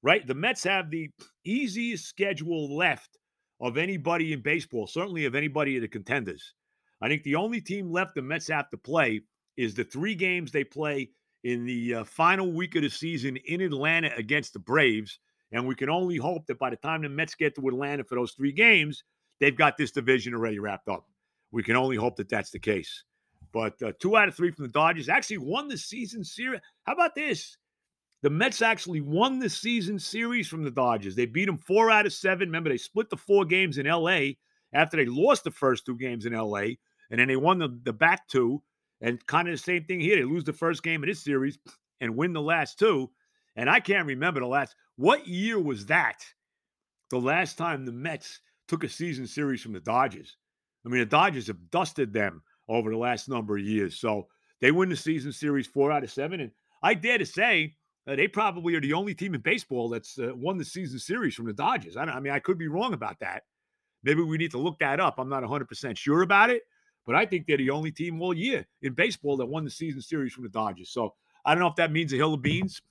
right? 0.03 0.25
The 0.25 0.35
Mets 0.35 0.63
have 0.63 0.89
the 0.89 1.09
easiest 1.45 2.07
schedule 2.07 2.75
left 2.75 3.17
of 3.61 3.77
anybody 3.77 4.33
in 4.33 4.41
baseball, 4.41 4.87
certainly 4.87 5.25
of 5.25 5.35
anybody 5.35 5.75
of 5.75 5.81
the 5.81 5.87
contenders. 5.87 6.53
I 7.01 7.07
think 7.07 7.23
the 7.23 7.35
only 7.35 7.61
team 7.61 7.91
left 7.91 8.15
the 8.15 8.21
Mets 8.21 8.47
have 8.47 8.69
to 8.69 8.77
play 8.77 9.21
is 9.57 9.73
the 9.73 9.83
three 9.83 10.15
games 10.15 10.51
they 10.51 10.63
play 10.63 11.09
in 11.43 11.65
the 11.65 11.95
uh, 11.95 12.03
final 12.03 12.51
week 12.51 12.75
of 12.75 12.81
the 12.81 12.89
season 12.89 13.37
in 13.45 13.61
Atlanta 13.61 14.11
against 14.17 14.53
the 14.53 14.59
Braves. 14.59 15.19
And 15.51 15.67
we 15.67 15.75
can 15.75 15.89
only 15.89 16.17
hope 16.17 16.45
that 16.47 16.59
by 16.59 16.69
the 16.69 16.75
time 16.75 17.01
the 17.01 17.09
Mets 17.09 17.35
get 17.35 17.55
to 17.55 17.67
Atlanta 17.67 18.03
for 18.03 18.15
those 18.15 18.33
three 18.33 18.51
games, 18.51 19.03
they've 19.39 19.55
got 19.55 19.77
this 19.77 19.91
division 19.91 20.33
already 20.33 20.59
wrapped 20.59 20.87
up. 20.87 21.05
We 21.51 21.63
can 21.63 21.75
only 21.75 21.95
hope 21.95 22.17
that 22.17 22.29
that's 22.29 22.51
the 22.51 22.59
case. 22.59 23.03
But 23.51 23.81
uh, 23.81 23.93
two 23.99 24.15
out 24.15 24.27
of 24.27 24.35
three 24.35 24.51
from 24.51 24.65
the 24.65 24.71
Dodgers 24.71 25.09
actually 25.09 25.39
won 25.39 25.67
the 25.67 25.77
season 25.77 26.23
series. 26.23 26.61
How 26.83 26.93
about 26.93 27.15
this? 27.15 27.57
The 28.21 28.29
Mets 28.29 28.61
actually 28.61 28.99
won 29.01 29.39
the 29.39 29.49
season 29.49 29.97
series 29.97 30.47
from 30.47 30.63
the 30.63 30.71
Dodgers. 30.71 31.15
They 31.15 31.25
beat 31.25 31.45
them 31.45 31.57
four 31.57 31.89
out 31.89 32.05
of 32.05 32.13
seven. 32.13 32.49
Remember, 32.49 32.69
they 32.69 32.77
split 32.77 33.09
the 33.09 33.17
four 33.17 33.45
games 33.45 33.77
in 33.77 33.85
LA 33.85 34.31
after 34.73 34.97
they 34.97 35.05
lost 35.05 35.45
the 35.45 35.51
first 35.51 35.85
two 35.85 35.97
games 35.97 36.25
in 36.25 36.33
LA, 36.33 36.75
and 37.09 37.19
then 37.19 37.27
they 37.27 37.37
won 37.37 37.59
the, 37.59 37.79
the 37.83 37.93
back 37.93 38.27
two. 38.27 38.61
And 39.01 39.25
kind 39.27 39.47
of 39.47 39.53
the 39.53 39.57
same 39.57 39.85
thing 39.85 40.01
here. 40.01 40.17
They 40.17 40.25
lose 40.25 40.43
the 40.43 40.51
first 40.51 40.83
game 40.83 41.01
of 41.01 41.07
this 41.07 41.23
series 41.23 41.57
and 42.01 42.17
win 42.17 42.33
the 42.33 42.41
last 42.41 42.77
two. 42.77 43.09
And 43.55 43.69
I 43.69 43.79
can't 43.79 44.07
remember 44.07 44.41
the 44.41 44.47
last. 44.47 44.75
What 44.97 45.25
year 45.25 45.57
was 45.57 45.85
that? 45.85 46.25
The 47.09 47.19
last 47.19 47.57
time 47.57 47.85
the 47.85 47.93
Mets 47.93 48.41
took 48.67 48.83
a 48.83 48.89
season 48.89 49.25
series 49.25 49.61
from 49.61 49.71
the 49.71 49.79
Dodgers. 49.79 50.35
I 50.85 50.89
mean, 50.89 50.99
the 50.99 51.05
Dodgers 51.05 51.47
have 51.47 51.71
dusted 51.71 52.11
them 52.11 52.43
over 52.67 52.91
the 52.91 52.97
last 52.97 53.29
number 53.29 53.57
of 53.57 53.63
years. 53.63 53.99
So 53.99 54.27
they 54.59 54.71
win 54.71 54.89
the 54.89 54.97
season 54.97 55.31
series 55.31 55.65
four 55.65 55.93
out 55.93 56.03
of 56.03 56.11
seven. 56.11 56.41
And 56.41 56.51
I 56.83 56.93
dare 56.93 57.17
to 57.17 57.25
say 57.25 57.75
uh, 58.09 58.15
they 58.15 58.27
probably 58.27 58.73
are 58.73 58.81
the 58.81 58.93
only 58.93 59.13
team 59.13 59.35
in 59.35 59.41
baseball 59.41 59.87
that's 59.87 60.17
uh, 60.17 60.31
won 60.35 60.57
the 60.57 60.65
season 60.65 60.97
series 60.97 61.35
from 61.35 61.45
the 61.45 61.53
Dodgers. 61.53 61.95
I, 61.95 62.03
I, 62.03 62.19
mean, 62.19 62.33
I 62.33 62.39
could 62.39 62.57
be 62.57 62.67
wrong 62.67 62.93
about 62.93 63.19
that. 63.19 63.43
Maybe 64.03 64.21
we 64.21 64.37
need 64.37 64.51
to 64.51 64.57
look 64.57 64.79
that 64.79 64.99
up. 64.99 65.15
I'm 65.19 65.29
not 65.29 65.43
100% 65.43 65.95
sure 65.95 66.23
about 66.23 66.49
it, 66.49 66.63
but 67.05 67.15
I 67.15 67.25
think 67.25 67.45
they're 67.45 67.57
the 67.57 67.69
only 67.69 67.91
team 67.91 68.19
all 68.21 68.33
year 68.33 68.65
in 68.81 68.93
baseball 68.93 69.37
that 69.37 69.45
won 69.45 69.63
the 69.63 69.69
season 69.69 70.01
series 70.01 70.33
from 70.33 70.43
the 70.43 70.49
Dodgers. 70.49 70.89
So 70.89 71.13
I 71.45 71.53
don't 71.53 71.61
know 71.61 71.67
if 71.67 71.75
that 71.75 71.91
means 71.91 72.11
a 72.11 72.15
hill 72.15 72.33
of 72.33 72.41
beans. 72.41 72.81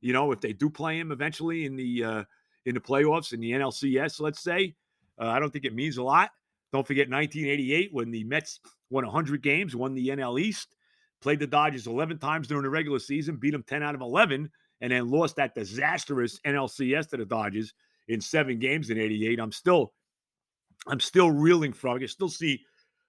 You 0.00 0.12
know, 0.12 0.32
if 0.32 0.40
they 0.40 0.52
do 0.52 0.70
play 0.70 0.98
him 0.98 1.12
eventually 1.12 1.66
in 1.66 1.76
the 1.76 2.04
uh, 2.04 2.24
in 2.64 2.74
the 2.74 2.80
playoffs 2.80 3.32
in 3.32 3.40
the 3.40 3.52
NLCS, 3.52 4.20
let's 4.20 4.40
say, 4.40 4.74
uh, 5.20 5.28
I 5.28 5.40
don't 5.40 5.50
think 5.50 5.64
it 5.64 5.74
means 5.74 5.96
a 5.96 6.02
lot. 6.02 6.30
Don't 6.72 6.86
forget 6.86 7.10
1988 7.10 7.92
when 7.92 8.10
the 8.10 8.24
Mets 8.24 8.60
won 8.90 9.04
100 9.04 9.42
games, 9.42 9.74
won 9.74 9.94
the 9.94 10.08
NL 10.08 10.40
East 10.40 10.75
played 11.26 11.40
the 11.40 11.46
Dodgers 11.48 11.88
11 11.88 12.18
times 12.18 12.46
during 12.46 12.62
the 12.62 12.70
regular 12.70 13.00
season, 13.00 13.34
beat 13.34 13.50
them 13.50 13.64
10 13.66 13.82
out 13.82 13.96
of 13.96 14.00
11, 14.00 14.48
and 14.80 14.92
then 14.92 15.10
lost 15.10 15.34
that 15.34 15.56
disastrous 15.56 16.38
NLCS 16.46 17.08
to 17.08 17.16
the 17.16 17.24
Dodgers 17.24 17.74
in 18.06 18.20
seven 18.20 18.60
games 18.60 18.90
in 18.90 18.98
88. 19.00 19.40
I'm 19.40 19.50
still, 19.50 19.92
I'm 20.86 21.00
still 21.00 21.32
reeling 21.32 21.72
from. 21.72 21.96
I 21.96 21.98
can 21.98 22.06
still 22.06 22.28
see 22.28 22.60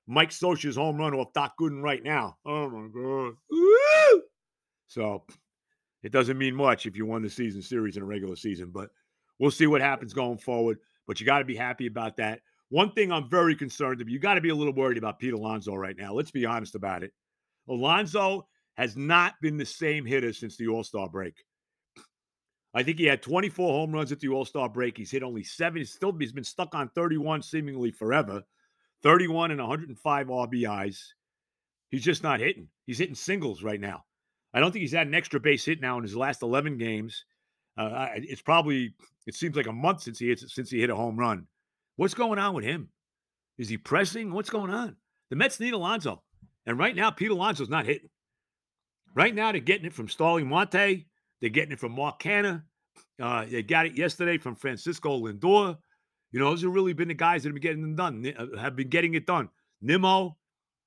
Mike 0.08 0.32
Scioscia's 0.32 0.78
home 0.78 0.98
run 0.98 1.14
off 1.14 1.32
Doc 1.34 1.54
Gooden 1.62 1.84
right 1.84 2.04
now. 2.04 2.38
Oh 2.44 2.68
my 2.68 2.88
god! 2.88 4.22
So 4.88 5.24
it 6.02 6.12
doesn't 6.12 6.40
mean 6.40 6.56
much 6.56 6.88
if 6.88 6.98
you 6.98 7.06
won 7.06 7.22
the 7.22 7.30
season 7.30 7.62
series 7.62 7.98
in 7.98 8.02
a 8.02 8.08
regular 8.08 8.36
season, 8.36 8.72
but 8.74 8.90
we'll 9.38 9.52
see 9.52 9.68
what 9.68 9.82
happens 9.82 10.16
going 10.16 10.40
forward. 10.40 10.80
But 11.06 11.20
you 11.20 11.28
got 11.28 11.38
to 11.38 11.46
be 11.46 11.56
happy 11.56 11.86
about 11.86 12.18
that. 12.18 12.40
One 12.70 12.94
thing 12.94 13.12
I'm 13.12 13.30
very 13.30 13.56
concerned 13.56 14.02
about, 14.02 14.12
you 14.12 14.18
got 14.18 14.34
to 14.34 14.42
be 14.42 14.50
a 14.50 14.56
little 14.56 14.74
worried 14.74 14.98
about 14.98 15.20
Pete 15.20 15.34
Alonso 15.34 15.76
right 15.76 15.96
now. 15.96 16.14
Let's 16.14 16.32
be 16.32 16.48
honest 16.48 16.74
about 16.74 17.04
it. 17.04 17.14
Alonso 17.70 18.48
has 18.76 18.96
not 18.96 19.34
been 19.42 19.58
the 19.58 19.66
same 19.66 20.06
hitter 20.06 20.34
since 20.34 20.58
the 20.58 20.68
All 20.68 20.84
Star 20.84 21.10
break. 21.10 21.44
I 22.74 22.84
think 22.84 23.00
he 23.00 23.06
had 23.06 23.22
24 23.22 23.72
home 23.72 23.92
runs 23.92 24.12
at 24.12 24.20
the 24.20 24.30
All 24.30 24.46
Star 24.46 24.70
break. 24.70 24.98
He's 24.98 25.12
hit 25.12 25.24
only 25.24 25.44
seven. 25.44 25.80
He's 25.80 25.94
still 25.94 26.16
he's 26.18 26.32
been 26.32 26.44
stuck 26.44 26.76
on 26.76 26.90
31 26.90 27.42
seemingly 27.42 27.92
forever. 27.92 28.44
31 29.04 29.52
and 29.52 29.60
105 29.60 30.28
RBIs. 30.28 31.00
He's 31.90 32.04
just 32.04 32.24
not 32.24 32.40
hitting. 32.40 32.68
He's 32.86 32.98
hitting 32.98 33.16
singles 33.16 33.64
right 33.64 33.80
now. 33.80 34.04
I 34.54 34.60
don't 34.60 34.72
think 34.72 34.82
he's 34.82 34.94
had 34.94 35.08
an 35.08 35.16
extra 35.16 35.40
base 35.40 35.66
hit 35.66 35.82
now 35.82 35.98
in 35.98 36.04
his 36.04 36.16
last 36.16 36.42
11 36.42 36.78
games. 36.78 37.26
Uh, 37.78 38.08
it's 38.16 38.42
probably 38.42 38.94
it 39.28 39.36
seems 39.36 39.56
like 39.56 39.68
a 39.68 39.74
month 39.74 40.02
since 40.02 40.20
he 40.20 40.28
hit 40.28 40.40
since 40.40 40.70
he 40.70 40.80
hit 40.80 40.90
a 40.90 40.96
home 40.96 41.18
run. 41.18 41.46
What's 41.96 42.14
going 42.14 42.40
on 42.40 42.54
with 42.54 42.66
him? 42.66 42.90
Is 43.58 43.70
he 43.70 43.78
pressing? 43.78 44.32
What's 44.32 44.50
going 44.50 44.72
on? 44.72 44.96
The 45.30 45.36
Mets 45.36 45.60
need 45.60 45.74
Alonso, 45.74 46.24
and 46.68 46.78
right 46.78 46.96
now 46.96 47.10
Pete 47.10 47.32
Alonso's 47.32 47.70
not 47.70 47.86
hitting. 47.86 48.10
Right 49.16 49.34
now 49.34 49.52
they're 49.52 49.62
getting 49.62 49.88
it 49.88 49.94
from 49.94 50.10
Starling 50.10 50.48
Marte. 50.48 51.06
They're 51.42 51.50
getting 51.50 51.72
it 51.72 51.80
from 51.80 51.94
Mark 51.94 52.22
Canha. 52.22 52.62
Uh, 53.20 53.46
they 53.46 53.64
got 53.64 53.88
it 53.88 53.98
yesterday 53.98 54.38
from 54.38 54.56
Francisco 54.56 55.20
Lindor. 55.20 55.78
You 56.32 56.40
know, 56.40 56.50
those 56.50 56.62
have 56.62 56.74
really 56.74 56.94
been 56.94 57.08
the 57.08 57.16
guys 57.16 57.42
that 57.42 57.50
have 57.50 57.56
been 57.56 57.62
getting 57.62 57.92
it 57.92 57.96
done, 57.96 58.34
uh, 58.38 58.60
have 58.60 58.76
been 58.76 58.90
getting 58.90 59.16
it 59.16 59.26
done. 59.26 59.50
Nimmo, 59.82 60.38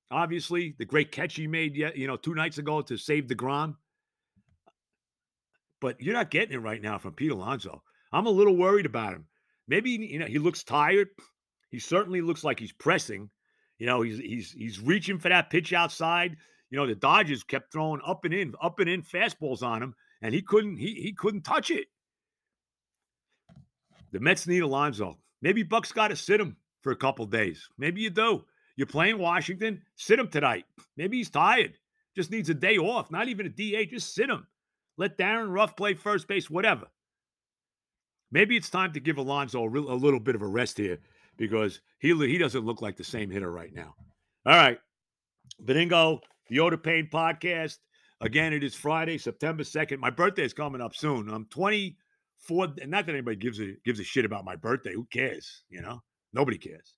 obviously, 0.09 0.75
the 0.77 0.85
great 0.85 1.11
catch 1.11 1.35
he 1.35 1.47
made, 1.47 1.75
you 1.75 2.07
know, 2.07 2.15
two 2.15 2.35
nights 2.35 2.57
ago 2.57 2.81
to 2.83 2.95
save 2.95 3.25
deGrom. 3.25 3.75
But 5.81 5.99
you're 5.99 6.13
not 6.13 6.29
getting 6.29 6.53
it 6.53 6.61
right 6.61 6.81
now 6.81 6.99
from 6.99 7.13
Pete 7.13 7.31
Alonso. 7.31 7.81
I'm 8.13 8.27
a 8.27 8.31
little 8.31 8.55
worried 8.55 8.85
about 8.85 9.13
him. 9.13 9.25
Maybe 9.67 9.91
you 9.91 10.19
know 10.19 10.25
he 10.27 10.37
looks 10.37 10.63
tired. 10.63 11.09
He 11.69 11.79
certainly 11.79 12.21
looks 12.21 12.43
like 12.43 12.59
he's 12.59 12.73
pressing. 12.73 13.29
You 13.81 13.87
know, 13.87 14.03
he's 14.03 14.19
he's 14.19 14.51
he's 14.51 14.79
reaching 14.79 15.17
for 15.17 15.29
that 15.29 15.49
pitch 15.49 15.73
outside. 15.73 16.37
You 16.69 16.77
know, 16.77 16.85
the 16.85 16.93
Dodgers 16.93 17.41
kept 17.41 17.73
throwing 17.73 17.99
up 18.05 18.25
and 18.25 18.33
in, 18.33 18.53
up 18.61 18.79
and 18.79 18.87
in 18.87 19.01
fastballs 19.01 19.63
on 19.63 19.81
him, 19.81 19.95
and 20.21 20.35
he 20.35 20.43
couldn't 20.43 20.77
he 20.77 20.93
he 20.93 21.13
couldn't 21.13 21.41
touch 21.41 21.71
it. 21.71 21.87
The 24.11 24.19
Mets 24.19 24.45
need 24.45 24.59
Alonso. 24.59 25.17
Maybe 25.41 25.63
Buck's 25.63 25.91
got 25.91 26.09
to 26.09 26.15
sit 26.15 26.39
him 26.39 26.57
for 26.81 26.91
a 26.91 26.95
couple 26.95 27.25
days. 27.25 27.67
Maybe 27.79 28.01
you 28.01 28.11
do. 28.11 28.45
You're 28.75 28.85
playing 28.85 29.17
Washington, 29.17 29.81
sit 29.95 30.19
him 30.19 30.27
tonight. 30.27 30.65
Maybe 30.95 31.17
he's 31.17 31.31
tired. 31.31 31.73
Just 32.15 32.29
needs 32.29 32.51
a 32.51 32.53
day 32.53 32.77
off, 32.77 33.09
not 33.09 33.29
even 33.29 33.47
a 33.47 33.49
DA. 33.49 33.87
Just 33.87 34.13
sit 34.13 34.29
him. 34.29 34.45
Let 34.97 35.17
Darin 35.17 35.49
Ruf 35.49 35.75
play 35.75 35.95
first 35.95 36.27
base, 36.27 36.51
whatever. 36.51 36.85
Maybe 38.31 38.55
it's 38.55 38.69
time 38.69 38.93
to 38.93 38.99
give 38.99 39.17
Alonso 39.17 39.63
a, 39.63 39.67
real, 39.67 39.91
a 39.91 39.95
little 39.95 40.19
bit 40.19 40.35
of 40.35 40.43
a 40.43 40.47
rest 40.47 40.77
here 40.77 40.99
because 41.37 41.81
he, 41.99 42.15
he 42.15 42.37
doesn't 42.37 42.65
look 42.65 42.81
like 42.81 42.97
the 42.97 43.03
same 43.03 43.29
hitter 43.29 43.51
right 43.51 43.73
now. 43.73 43.95
All 44.45 44.55
right. 44.55 44.79
Benigno, 45.63 46.19
the 46.49 46.59
Oda 46.59 46.77
Pain 46.77 47.09
podcast. 47.11 47.77
Again, 48.21 48.53
it 48.53 48.63
is 48.63 48.75
Friday, 48.75 49.17
September 49.17 49.63
2nd. 49.63 49.97
My 49.99 50.09
birthday 50.09 50.43
is 50.43 50.53
coming 50.53 50.81
up 50.81 50.95
soon. 50.95 51.29
I'm 51.29 51.45
20 51.45 51.97
four 52.41 52.67
not 52.87 53.05
that 53.05 53.13
anybody 53.13 53.37
gives 53.37 53.59
a 53.59 53.73
gives 53.85 53.99
a 53.99 54.03
shit 54.03 54.25
about 54.25 54.45
my 54.45 54.55
birthday. 54.55 54.93
Who 54.93 55.05
cares? 55.05 55.63
You 55.69 55.81
know, 55.81 56.01
nobody 56.33 56.57
cares. 56.57 56.95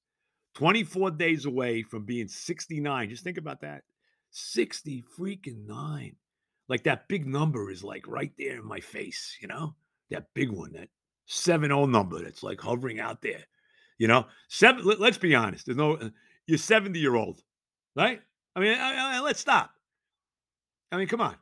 24 0.55 1.11
days 1.11 1.45
away 1.45 1.83
from 1.83 2.05
being 2.05 2.27
69. 2.27 3.09
Just 3.09 3.23
think 3.23 3.37
about 3.37 3.61
that. 3.61 3.83
60 4.31 5.03
freaking 5.17 5.65
nine. 5.65 6.15
Like 6.69 6.83
that 6.83 7.07
big 7.07 7.27
number 7.27 7.71
is 7.71 7.83
like 7.83 8.07
right 8.07 8.31
there 8.37 8.57
in 8.57 8.65
my 8.65 8.79
face, 8.79 9.37
you 9.41 9.47
know? 9.47 9.75
That 10.11 10.27
big 10.33 10.51
one, 10.51 10.73
that 10.73 10.89
7-0 11.27 11.89
number 11.89 12.21
that's 12.21 12.43
like 12.43 12.61
hovering 12.61 12.99
out 12.99 13.21
there. 13.21 13.43
You 13.97 14.07
know, 14.07 14.27
seven. 14.47 14.85
Let, 14.85 15.01
us 15.01 15.17
be 15.17 15.35
honest. 15.35 15.65
There's 15.65 15.77
no. 15.77 15.93
Uh, 15.93 16.09
you're 16.45 16.57
70 16.57 16.99
year 16.99 17.15
old, 17.15 17.41
right? 17.95 18.21
I 18.55 18.59
mean, 18.59 18.77
I, 18.77 19.17
I, 19.17 19.19
let's 19.21 19.39
stop. 19.39 19.71
I 20.91 20.97
mean, 20.97 21.07
come 21.07 21.21
on 21.21 21.35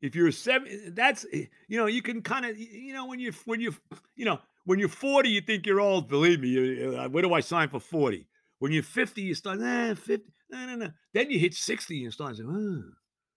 if 0.00 0.14
you're 0.14 0.30
seven 0.30 0.92
that's 0.94 1.26
eh, 1.32 1.44
you 1.66 1.78
know 1.78 1.86
you 1.86 2.02
can 2.02 2.22
kind 2.22 2.46
of 2.46 2.58
you 2.58 2.92
know 2.92 3.06
when 3.06 3.18
you 3.18 3.32
when 3.44 3.60
you 3.60 3.74
you 4.16 4.24
know 4.24 4.38
when 4.64 4.78
you're 4.78 4.88
40 4.88 5.28
you 5.28 5.40
think 5.40 5.66
you're 5.66 5.80
old 5.80 6.08
believe 6.08 6.40
me 6.40 6.96
uh, 6.96 7.08
where 7.08 7.22
do 7.22 7.32
i 7.34 7.40
sign 7.40 7.68
for 7.68 7.80
40 7.80 8.26
when 8.58 8.72
you're 8.72 8.82
50 8.82 9.22
you 9.22 9.34
start 9.34 9.60
eh, 9.60 9.94
50 9.94 10.32
no 10.50 10.66
no 10.66 10.76
no 10.76 10.90
then 11.14 11.30
you 11.30 11.38
hit 11.38 11.54
60 11.54 11.94
and 11.94 12.02
you 12.02 12.10
start 12.10 12.36
saying 12.36 12.48
oh, 12.50 12.90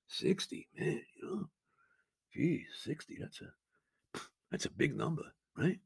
60 0.07 0.67
man 0.77 1.01
you 1.15 1.29
know 1.29 1.49
geez 2.33 2.67
60 2.83 3.17
that's 3.19 3.41
a 3.41 4.19
that's 4.51 4.65
a 4.65 4.71
big 4.71 4.95
number 4.95 5.23
right 5.57 5.79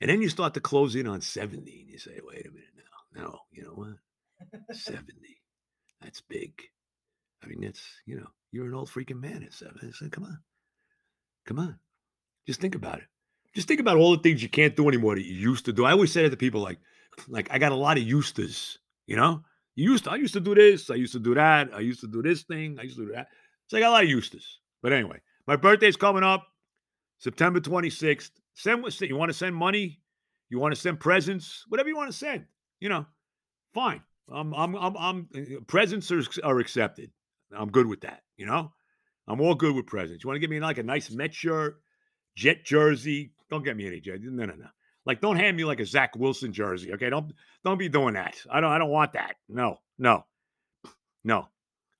and 0.00 0.10
then 0.10 0.22
you 0.22 0.28
start 0.28 0.54
to 0.54 0.60
close 0.60 0.94
in 0.94 1.06
on 1.06 1.20
70 1.20 1.56
and 1.58 1.90
you 1.90 1.98
say 1.98 2.20
wait 2.22 2.46
a 2.46 2.50
minute 2.50 2.68
now 3.14 3.22
no 3.22 3.38
you 3.52 3.62
know 3.62 3.74
what 3.74 4.72
70 4.76 5.12
that's 6.00 6.20
big 6.20 6.62
I 7.42 7.46
mean, 7.46 7.60
that's, 7.62 7.82
you 8.06 8.16
know, 8.16 8.26
you're 8.52 8.66
an 8.66 8.74
old 8.74 8.88
freaking 8.88 9.20
man 9.20 9.42
at 9.42 9.52
70. 9.52 9.86
I 9.86 9.90
said, 9.92 10.12
come 10.12 10.24
on. 10.24 10.38
Come 11.46 11.58
on. 11.58 11.78
Just 12.46 12.60
think 12.60 12.74
about 12.74 12.98
it. 12.98 13.04
Just 13.54 13.68
think 13.68 13.80
about 13.80 13.96
all 13.96 14.16
the 14.16 14.22
things 14.22 14.42
you 14.42 14.48
can't 14.48 14.76
do 14.76 14.88
anymore 14.88 15.14
that 15.14 15.24
you 15.24 15.34
used 15.34 15.64
to 15.66 15.72
do. 15.72 15.84
I 15.84 15.92
always 15.92 16.12
say 16.12 16.22
that 16.22 16.30
to 16.30 16.36
people 16.36 16.60
like, 16.60 16.78
like 17.28 17.48
I 17.50 17.58
got 17.58 17.72
a 17.72 17.76
lot 17.76 17.96
of 17.96 18.02
used 18.02 18.36
to's, 18.36 18.78
you 19.06 19.16
know? 19.16 19.42
You 19.74 19.92
used 19.92 20.04
to, 20.04 20.10
I 20.10 20.16
used 20.16 20.34
to 20.34 20.40
do 20.40 20.54
this, 20.54 20.90
I 20.90 20.94
used 20.94 21.12
to 21.12 21.20
do 21.20 21.34
that, 21.34 21.70
I 21.74 21.80
used 21.80 22.00
to 22.00 22.08
do 22.08 22.20
this 22.20 22.42
thing, 22.42 22.78
I 22.78 22.82
used 22.82 22.96
to 22.96 23.06
do 23.06 23.12
that. 23.12 23.28
So 23.68 23.76
I 23.76 23.80
got 23.80 23.90
a 23.90 23.92
lot 23.92 24.04
of 24.04 24.10
used 24.10 24.32
to's. 24.32 24.58
But 24.82 24.92
anyway, 24.92 25.20
my 25.46 25.56
birthday's 25.56 25.96
coming 25.96 26.24
up, 26.24 26.46
September 27.18 27.60
26th. 27.60 28.30
Send 28.58 28.82
what 28.82 29.00
you 29.00 29.14
want 29.14 29.28
to 29.28 29.38
send 29.38 29.54
money, 29.54 30.00
you 30.50 30.58
want 30.58 30.74
to 30.74 30.80
send 30.80 30.98
presents, 30.98 31.64
whatever 31.68 31.88
you 31.88 31.96
want 31.96 32.10
to 32.10 32.16
send, 32.16 32.44
you 32.80 32.88
know, 32.88 33.06
fine. 33.72 34.02
I'm, 34.32 34.52
I'm, 34.52 34.74
I'm, 34.74 34.96
I'm 34.96 35.28
uh, 35.32 35.60
presents 35.68 36.10
are, 36.10 36.24
are 36.42 36.58
accepted. 36.58 37.12
I'm 37.56 37.70
good 37.70 37.86
with 37.86 38.00
that. 38.00 38.22
You 38.36 38.46
know, 38.46 38.72
I'm 39.28 39.40
all 39.40 39.54
good 39.54 39.76
with 39.76 39.86
presents. 39.86 40.24
You 40.24 40.28
want 40.28 40.38
to 40.38 40.40
give 40.40 40.50
me 40.50 40.58
like 40.58 40.78
a 40.78 40.82
nice 40.82 41.08
Met 41.08 41.32
shirt, 41.32 41.76
Jet 42.34 42.64
jersey? 42.64 43.30
Don't 43.48 43.64
get 43.64 43.76
me 43.76 43.86
any 43.86 44.00
Jet. 44.00 44.18
No, 44.22 44.44
no, 44.44 44.56
no. 44.56 44.66
Like, 45.06 45.20
don't 45.20 45.36
hand 45.36 45.56
me 45.56 45.64
like 45.64 45.78
a 45.78 45.86
Zach 45.86 46.16
Wilson 46.16 46.52
jersey. 46.52 46.92
Okay, 46.94 47.10
don't 47.10 47.32
don't 47.64 47.78
be 47.78 47.88
doing 47.88 48.14
that. 48.14 48.34
I 48.50 48.60
don't 48.60 48.72
I 48.72 48.78
don't 48.78 48.90
want 48.90 49.12
that. 49.12 49.36
No, 49.48 49.78
no, 50.00 50.24
no. 51.22 51.46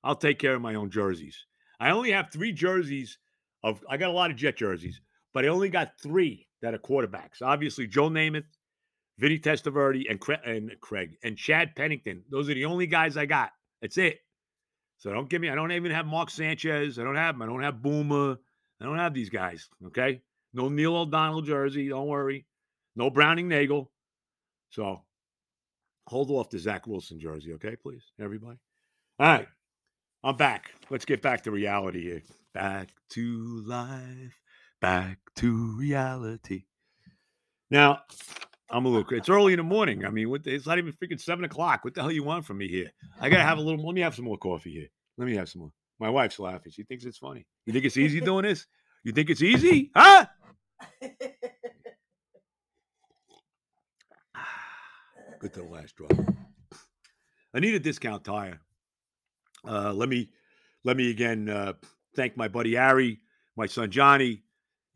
I'll 0.03 0.17
take 0.17 0.41
care 0.41 0.57
of 0.57 0.61
my 0.61 0.75
own 0.75 0.91
jerseys. 0.91 1.47
I 1.79 1.91
only 1.91 2.11
have 2.11 2.33
three 2.33 2.51
jerseys 2.51 3.17
of. 3.63 3.81
I 3.89 3.97
got 3.97 4.11
a 4.11 4.13
lot 4.13 4.33
of 4.33 4.37
Jet 4.37 4.57
jerseys, 4.57 5.01
but 5.33 5.45
I 5.45 5.49
only 5.49 5.69
got 5.69 5.93
three 6.03 6.48
that 6.63 6.75
are 6.75 6.79
quarterbacks. 6.79 7.43
Obviously, 7.43 7.87
Joe 7.87 8.09
Namath, 8.09 8.45
Vinny 9.19 9.39
Testaverde, 9.39 10.11
and 10.11 10.21
Craig, 10.21 10.41
and 10.45 10.73
Craig 10.81 11.17
and 11.23 11.37
Chad 11.37 11.75
Pennington. 11.77 12.25
Those 12.31 12.49
are 12.49 12.55
the 12.55 12.65
only 12.65 12.87
guys 12.87 13.17
I 13.17 13.27
got. 13.27 13.51
That's 13.81 13.99
it. 13.99 14.19
So 14.99 15.13
don't 15.13 15.29
give 15.29 15.41
me, 15.41 15.49
I 15.49 15.55
don't 15.55 15.73
even 15.73 15.93
have 15.93 16.07
Mark 16.07 16.31
Sanchez. 16.31 16.99
I 16.99 17.05
don't 17.05 17.17
have 17.17 17.37
him. 17.37 17.43
I 17.43 17.47
don't 17.47 17.63
have 17.63 17.83
Boomer. 17.83 18.37
I 18.81 18.85
don't 18.85 18.99
have 18.99 19.15
these 19.15 19.31
guys. 19.31 19.69
Okay. 19.87 20.23
No 20.53 20.69
Neil 20.69 20.97
O'Donnell 20.97 21.43
jersey. 21.43 21.89
Don't 21.89 22.09
worry. 22.09 22.47
No 22.97 23.11
Browning 23.11 23.49
Nagle. 23.49 23.91
So 24.71 25.03
hold 26.09 26.31
off 26.31 26.51
the 26.51 26.59
Zach 26.59 26.87
Wilson 26.87 27.21
jersey. 27.21 27.53
Okay, 27.55 27.77
please, 27.77 28.03
everybody. 28.21 28.59
All 29.21 29.27
right. 29.27 29.49
I'm 30.25 30.37
back. 30.37 30.73
Let's 30.91 31.05
get 31.05 31.23
back 31.23 31.45
to 31.45 31.53
reality 31.53 32.03
here. 32.03 32.23
Back 32.53 32.89
to 33.11 33.63
life. 33.67 34.41
Back 34.81 35.19
to 35.37 35.77
reality. 35.77 36.65
Now, 37.71 38.01
I'm 38.71 38.85
a 38.85 38.89
little. 38.89 39.11
It's 39.17 39.29
early 39.29 39.53
in 39.53 39.59
the 39.59 39.65
morning. 39.65 40.05
I 40.05 40.11
mean, 40.11 40.33
it's 40.45 40.67
not 40.67 40.79
even 40.79 40.93
freaking 40.93 41.21
seven 41.21 41.45
o'clock. 41.45 41.85
What 41.85 41.95
the 41.95 42.03
hell 42.03 42.13
you 42.13 42.23
want 42.23 42.47
from 42.47 42.59
me 42.59 42.69
here? 42.69 42.91
I 43.21 43.29
gotta 43.29 43.43
have 43.43 43.59
a 43.59 43.61
little. 43.61 43.85
Let 43.85 43.95
me 43.95 44.03
have 44.03 44.15
some 44.15 44.25
more 44.27 44.39
coffee 44.39 44.73
here. 44.73 44.89
Let 45.17 45.27
me 45.27 45.35
have 45.37 45.49
some 45.49 45.63
more. 45.63 45.73
My 45.99 46.11
wife's 46.11 46.39
laughing. 46.39 46.71
She 46.71 46.85
thinks 46.85 47.05
it's 47.05 47.19
funny. 47.19 47.45
You 47.67 47.73
think 47.73 47.85
it's 47.85 47.97
easy 47.97 48.21
doing 48.21 48.45
this? 48.45 48.67
You 49.03 49.13
think 49.13 49.31
it's 49.31 49.43
easy? 49.43 49.91
Huh? 49.97 50.27
Good 55.41 55.55
to 55.55 55.63
the 55.63 55.67
last 55.67 55.97
drop. 55.97 56.13
I 57.55 57.61
need 57.61 57.75
a 57.75 57.81
discount 57.81 58.25
tire. 58.25 58.61
Uh, 59.67 59.93
let 59.93 60.09
me 60.09 60.31
let 60.85 60.97
me 60.97 61.11
again 61.11 61.49
uh, 61.49 61.73
thank 62.15 62.37
my 62.37 62.47
buddy 62.49 62.75
Harry, 62.75 63.21
my 63.57 63.67
son 63.67 63.91
Johnny. 63.91 64.43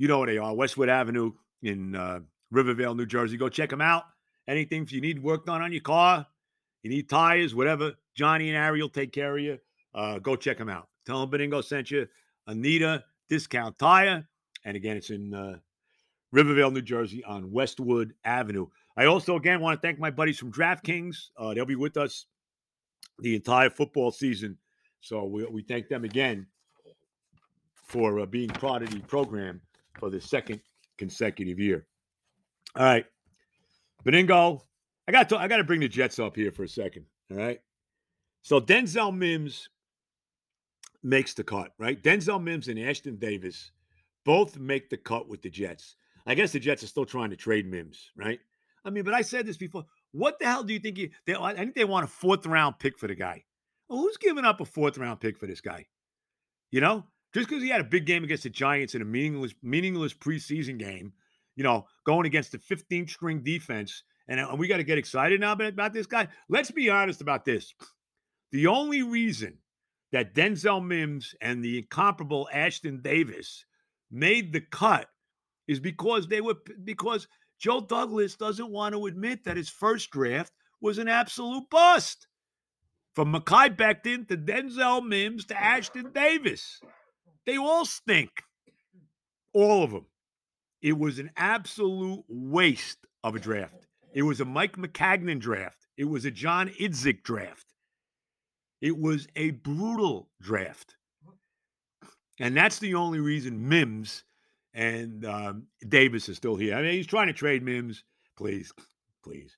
You 0.02 0.08
know 0.08 0.18
where 0.18 0.26
they 0.26 0.38
are, 0.38 0.52
Westwood 0.52 0.88
Avenue 0.88 1.30
in 1.62 1.94
uh, 1.94 2.18
Rivervale, 2.50 2.96
New 2.96 3.06
Jersey. 3.06 3.36
Go 3.36 3.48
check 3.48 3.70
them 3.70 3.80
out. 3.80 4.02
Anything 4.48 4.84
you 4.90 5.00
need 5.00 5.22
work 5.22 5.46
done 5.46 5.62
on 5.62 5.70
your 5.70 5.80
car, 5.80 6.26
you 6.82 6.90
need 6.90 7.08
tires, 7.08 7.54
whatever. 7.54 7.92
Johnny 8.16 8.48
and 8.48 8.58
Ari 8.58 8.82
will 8.82 8.88
take 8.88 9.12
care 9.12 9.36
of 9.36 9.44
you. 9.44 9.60
Uh, 9.94 10.18
go 10.18 10.34
check 10.34 10.58
them 10.58 10.68
out. 10.68 10.88
Tell 11.06 11.24
them 11.24 11.30
Benigno 11.30 11.62
sent 11.62 11.92
you. 11.92 12.08
Anita 12.48 13.04
Discount 13.28 13.78
Tire. 13.78 14.26
And 14.64 14.76
again, 14.76 14.96
it's 14.96 15.10
in 15.10 15.32
uh, 15.32 15.58
Rivervale, 16.32 16.72
New 16.72 16.82
Jersey 16.82 17.22
on 17.22 17.52
Westwood 17.52 18.12
Avenue. 18.24 18.66
I 18.96 19.04
also, 19.04 19.36
again, 19.36 19.60
want 19.60 19.80
to 19.80 19.86
thank 19.86 20.00
my 20.00 20.10
buddies 20.10 20.36
from 20.36 20.50
DraftKings. 20.50 21.28
Uh, 21.38 21.54
they'll 21.54 21.64
be 21.64 21.76
with 21.76 21.96
us 21.96 22.26
the 23.20 23.36
entire 23.36 23.70
football 23.70 24.10
season. 24.10 24.58
So 25.00 25.26
we, 25.26 25.44
we 25.44 25.62
thank 25.62 25.86
them 25.86 26.02
again 26.02 26.48
for 27.84 28.18
uh, 28.18 28.26
being 28.26 28.48
part 28.48 28.82
of 28.82 28.90
the 28.90 28.98
program 29.02 29.60
for 29.98 30.11
the 30.11 30.20
second 30.20 30.61
consecutive 30.98 31.59
year. 31.59 31.87
All 32.76 32.85
right. 32.85 33.07
Benigno, 34.05 34.62
I 35.07 35.12
got 35.12 35.28
to 35.31 35.38
I 35.38 35.48
got 35.48 35.59
to 35.59 35.64
bring 35.64 35.81
the 35.81 35.88
Jets 35.88 36.18
up 36.18 36.37
here 36.37 36.50
for 36.50 36.64
a 36.64 36.68
second. 36.68 37.07
All 37.31 37.37
right. 37.37 37.61
So 38.42 38.61
Denzel 38.61 39.16
Mims 39.16 39.68
makes 41.02 41.35
the 41.35 41.44
cut, 41.44 41.72
right? 41.78 42.02
Denzel 42.02 42.42
Mims 42.42 42.68
and 42.68 42.78
Ashtyn 42.78 43.18
Davis 43.18 43.70
both 44.24 44.59
make 44.59 44.90
the 44.90 44.96
cut 44.96 45.28
with 45.28 45.42
the 45.42 45.50
Jets. 45.50 45.96
I 46.26 46.35
guess 46.35 46.52
the 46.52 46.61
Jets 46.61 46.83
are 46.83 46.88
still 46.88 47.05
trying 47.05 47.31
to 47.31 47.37
trade 47.37 47.66
Mims, 47.66 48.11
right? 48.16 48.38
I 48.85 48.90
mean, 48.90 49.05
but 49.05 49.14
I 49.14 49.22
said 49.22 49.46
this 49.46 49.57
before. 49.57 49.85
What 50.12 50.38
the 50.38 50.46
hell 50.46 50.62
do 50.62 50.72
you 50.72 50.78
think? 50.78 50.98
They, 51.26 51.35
I 51.35 51.55
think 51.55 51.74
they 51.74 51.85
want 51.85 52.05
a 52.05 52.09
fourth 52.09 52.46
round 52.46 52.78
pick 52.78 52.98
for 52.98 53.07
the 53.07 53.14
guy. 53.14 53.44
Well, 53.88 54.00
who's 54.00 54.16
giving 54.16 54.44
up 54.44 54.61
a 54.61 54.64
fourth 54.64 54.98
round 54.98 55.20
pick 55.20 55.38
for 55.38 55.46
this 55.46 55.61
guy? 55.61 55.87
You 56.70 56.81
know, 56.81 57.05
just 57.32 57.48
because 57.48 57.62
he 57.62 57.70
had 57.70 57.80
a 57.80 57.84
big 57.84 58.06
game 58.06 58.24
against 58.24 58.42
the 58.42 58.50
Giants 58.50 58.94
in 58.94 59.02
a 59.02 59.06
meaningless, 59.06 59.54
meaningless 59.62 60.14
preseason 60.14 60.78
game, 60.78 61.12
you 61.56 61.64
know, 61.64 61.86
going 62.04 62.26
against 62.26 62.52
the 62.52 62.58
15th 62.58 63.10
string 63.10 63.42
defense, 63.42 64.02
and, 64.28 64.38
uh, 64.40 64.48
and 64.50 64.58
we 64.58 64.68
got 64.68 64.76
to 64.78 64.84
get 64.84 64.98
excited 64.98 65.40
now 65.40 65.52
about, 65.52 65.92
this 65.92 66.06
guy. 66.06 66.28
Let's 66.48 66.70
be 66.70 66.90
honest 66.90 67.20
about 67.20 67.44
this. 67.44 67.74
The 68.50 68.66
only 68.66 69.02
reason 69.02 69.58
that 70.12 70.34
Denzel 70.34 70.84
Mims 70.84 71.34
and 71.40 71.64
the 71.64 71.78
incomparable 71.78 72.48
Ashtyn 72.54 73.02
Davis 73.02 73.64
made 74.10 74.52
the 74.52 74.60
cut 74.60 75.06
is 75.66 75.80
because 75.80 76.28
they 76.28 76.40
were 76.42 76.56
because 76.84 77.26
Joe 77.58 77.80
Douglas 77.80 78.36
doesn't 78.36 78.70
want 78.70 78.94
to 78.94 79.06
admit 79.06 79.44
that 79.44 79.56
his 79.56 79.70
first 79.70 80.10
draft 80.10 80.52
was 80.80 80.98
an 80.98 81.08
absolute 81.08 81.64
bust. 81.70 82.26
From 83.14 83.32
Mekhi 83.32 83.76
Becton 83.76 84.26
to 84.28 84.36
Denzel 84.36 85.06
Mims 85.06 85.46
to 85.46 85.54
Ashtyn 85.54 86.12
Davis. 86.12 86.80
They 87.46 87.57
all 87.57 87.85
stink. 87.85 88.31
All 89.52 89.83
of 89.83 89.90
them. 89.90 90.07
It 90.81 90.98
was 90.98 91.18
an 91.18 91.31
absolute 91.37 92.24
waste 92.28 92.98
of 93.22 93.37
a 93.37 93.40
draft. 93.40 93.87
It 94.14 94.22
was 94.22 94.40
a 94.40 94.44
Mike 94.44 94.76
Maccagnan 94.76 95.40
draft. 95.40 95.87
It 95.96 96.05
was 96.05 96.24
a 96.24 96.31
John 96.31 96.68
Idzik 96.68 97.22
draft. 97.22 97.66
It 98.81 98.98
was 98.98 99.28
a 99.37 99.50
brutal 99.50 100.28
draft. 100.40 100.96
And 102.40 102.57
that's 102.57 102.81
the 102.81 102.94
only 102.94 103.20
reason 103.20 103.68
Mims 103.68 104.24
and 104.74 105.24
um, 105.24 105.66
Davis 105.88 106.28
is 106.28 106.37
still 106.37 106.57
here. 106.57 106.74
I 106.74 106.83
mean, 106.83 106.92
he's 106.94 107.07
trying 107.07 107.28
to 107.28 107.33
trade 107.33 107.62
Mims. 107.62 108.02
Please, 108.37 108.72
please. 109.22 109.57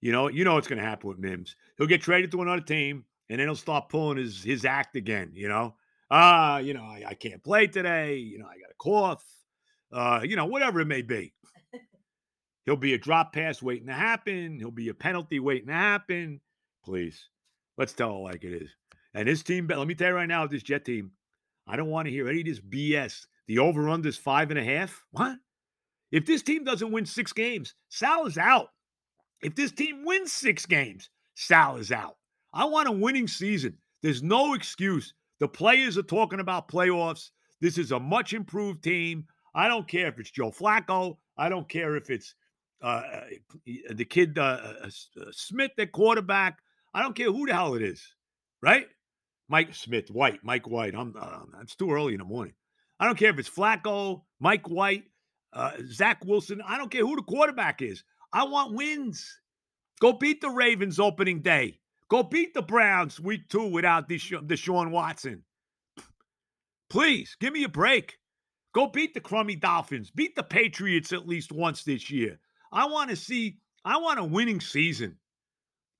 You 0.00 0.12
know, 0.12 0.28
you 0.28 0.44
know 0.44 0.54
what's 0.54 0.68
going 0.68 0.80
to 0.80 0.84
happen 0.84 1.08
with 1.08 1.18
Mims. 1.18 1.56
He'll 1.78 1.86
get 1.86 2.02
traded 2.02 2.30
to 2.32 2.42
another 2.42 2.62
team, 2.62 3.04
and 3.28 3.38
then 3.38 3.46
he'll 3.46 3.54
start 3.54 3.88
pulling 3.88 4.18
his 4.18 4.42
his 4.42 4.64
act 4.64 4.96
again. 4.96 5.30
You 5.34 5.48
know, 5.48 5.74
ah, 6.10 6.54
uh, 6.54 6.58
you 6.58 6.74
know, 6.74 6.82
I, 6.82 7.04
I, 7.08 7.14
can't 7.14 7.42
play 7.42 7.66
today. 7.66 8.16
You 8.16 8.38
know, 8.38 8.46
I 8.46 8.58
got 8.58 8.70
a 8.70 8.74
cough. 8.78 9.24
Uh, 9.92 10.20
you 10.24 10.36
know, 10.36 10.46
whatever 10.46 10.80
it 10.80 10.86
may 10.86 11.02
be. 11.02 11.32
He'll 12.64 12.76
be 12.76 12.94
a 12.94 12.98
drop 12.98 13.32
pass 13.32 13.62
waiting 13.62 13.86
to 13.88 13.92
happen. 13.92 14.58
He'll 14.58 14.70
be 14.70 14.88
a 14.88 14.94
penalty 14.94 15.40
waiting 15.40 15.68
to 15.68 15.74
happen. 15.74 16.40
Please, 16.84 17.28
let's 17.76 17.92
tell 17.92 18.16
it 18.16 18.20
like 18.20 18.44
it 18.44 18.62
is. 18.62 18.70
And 19.14 19.26
this 19.26 19.42
team, 19.42 19.66
let 19.68 19.86
me 19.86 19.94
tell 19.94 20.10
you 20.10 20.14
right 20.14 20.28
now, 20.28 20.46
this 20.46 20.62
Jet 20.62 20.84
team, 20.84 21.12
I 21.66 21.76
don't 21.76 21.88
want 21.88 22.06
to 22.06 22.12
hear 22.12 22.28
any 22.28 22.40
of 22.40 22.46
this 22.46 22.60
BS. 22.60 23.26
The 23.48 23.58
over 23.58 23.88
under 23.88 24.08
is 24.08 24.16
five 24.16 24.50
and 24.50 24.58
a 24.58 24.64
half. 24.64 25.04
What? 25.10 25.38
If 26.12 26.26
this 26.26 26.42
team 26.42 26.64
doesn't 26.64 26.92
win 26.92 27.06
six 27.06 27.32
games, 27.32 27.74
Sal 27.88 28.26
is 28.26 28.38
out. 28.38 28.68
If 29.42 29.54
this 29.54 29.72
team 29.72 30.04
wins 30.04 30.32
six 30.32 30.66
games, 30.66 31.08
Sal 31.34 31.76
is 31.76 31.90
out. 31.90 32.16
I 32.52 32.64
want 32.66 32.88
a 32.88 32.92
winning 32.92 33.28
season. 33.28 33.78
There's 34.02 34.22
no 34.22 34.54
excuse. 34.54 35.14
The 35.40 35.48
players 35.48 35.98
are 35.98 36.02
talking 36.02 36.40
about 36.40 36.68
playoffs. 36.68 37.30
This 37.60 37.78
is 37.78 37.92
a 37.92 37.98
much 37.98 38.32
improved 38.34 38.84
team. 38.84 39.26
I 39.54 39.68
don't 39.68 39.88
care 39.88 40.08
if 40.08 40.18
it's 40.18 40.30
Joe 40.30 40.50
Flacco. 40.50 41.16
I 41.36 41.48
don't 41.48 41.68
care 41.68 41.96
if 41.96 42.10
it's 42.10 42.34
uh, 42.82 42.86
uh 42.86 43.20
the 43.90 44.04
kid 44.04 44.38
uh, 44.38 44.42
uh, 44.62 44.86
uh, 44.86 45.24
Smith, 45.32 45.72
the 45.76 45.86
quarterback. 45.86 46.58
I 46.94 47.02
don't 47.02 47.16
care 47.16 47.32
who 47.32 47.46
the 47.46 47.54
hell 47.54 47.74
it 47.74 47.82
is, 47.82 48.02
right? 48.62 48.86
Mike 49.48 49.74
Smith, 49.74 50.10
White, 50.10 50.40
Mike 50.44 50.68
White. 50.68 50.94
I'm. 50.94 51.14
Uh, 51.18 51.40
it's 51.62 51.74
too 51.74 51.90
early 51.90 52.12
in 52.12 52.18
the 52.18 52.24
morning. 52.24 52.54
I 53.00 53.06
don't 53.06 53.18
care 53.18 53.30
if 53.30 53.38
it's 53.38 53.50
Flacco, 53.50 54.22
Mike 54.40 54.68
White, 54.68 55.04
Zach 55.86 56.24
Wilson. 56.24 56.60
I 56.66 56.76
don't 56.76 56.90
care 56.90 57.04
who 57.04 57.16
the 57.16 57.22
quarterback 57.22 57.80
is. 57.82 58.04
I 58.32 58.44
want 58.44 58.74
wins. 58.74 59.40
Go 60.00 60.12
beat 60.12 60.40
the 60.40 60.50
Ravens 60.50 61.00
opening 61.00 61.40
day. 61.40 61.79
Go 62.10 62.24
beat 62.24 62.54
the 62.54 62.62
Browns 62.62 63.20
week 63.20 63.48
two 63.48 63.66
without 63.66 64.08
Desha- 64.08 64.46
Deshaun 64.46 64.90
Watson. 64.90 65.44
Please 66.88 67.36
give 67.38 67.52
me 67.52 67.62
a 67.62 67.68
break. 67.68 68.18
Go 68.74 68.88
beat 68.88 69.14
the 69.14 69.20
crummy 69.20 69.54
Dolphins. 69.54 70.10
Beat 70.10 70.34
the 70.34 70.42
Patriots 70.42 71.12
at 71.12 71.28
least 71.28 71.52
once 71.52 71.84
this 71.84 72.10
year. 72.10 72.38
I 72.72 72.86
want 72.86 73.10
to 73.10 73.16
see, 73.16 73.58
I 73.84 73.98
want 73.98 74.18
a 74.18 74.24
winning 74.24 74.60
season. 74.60 75.16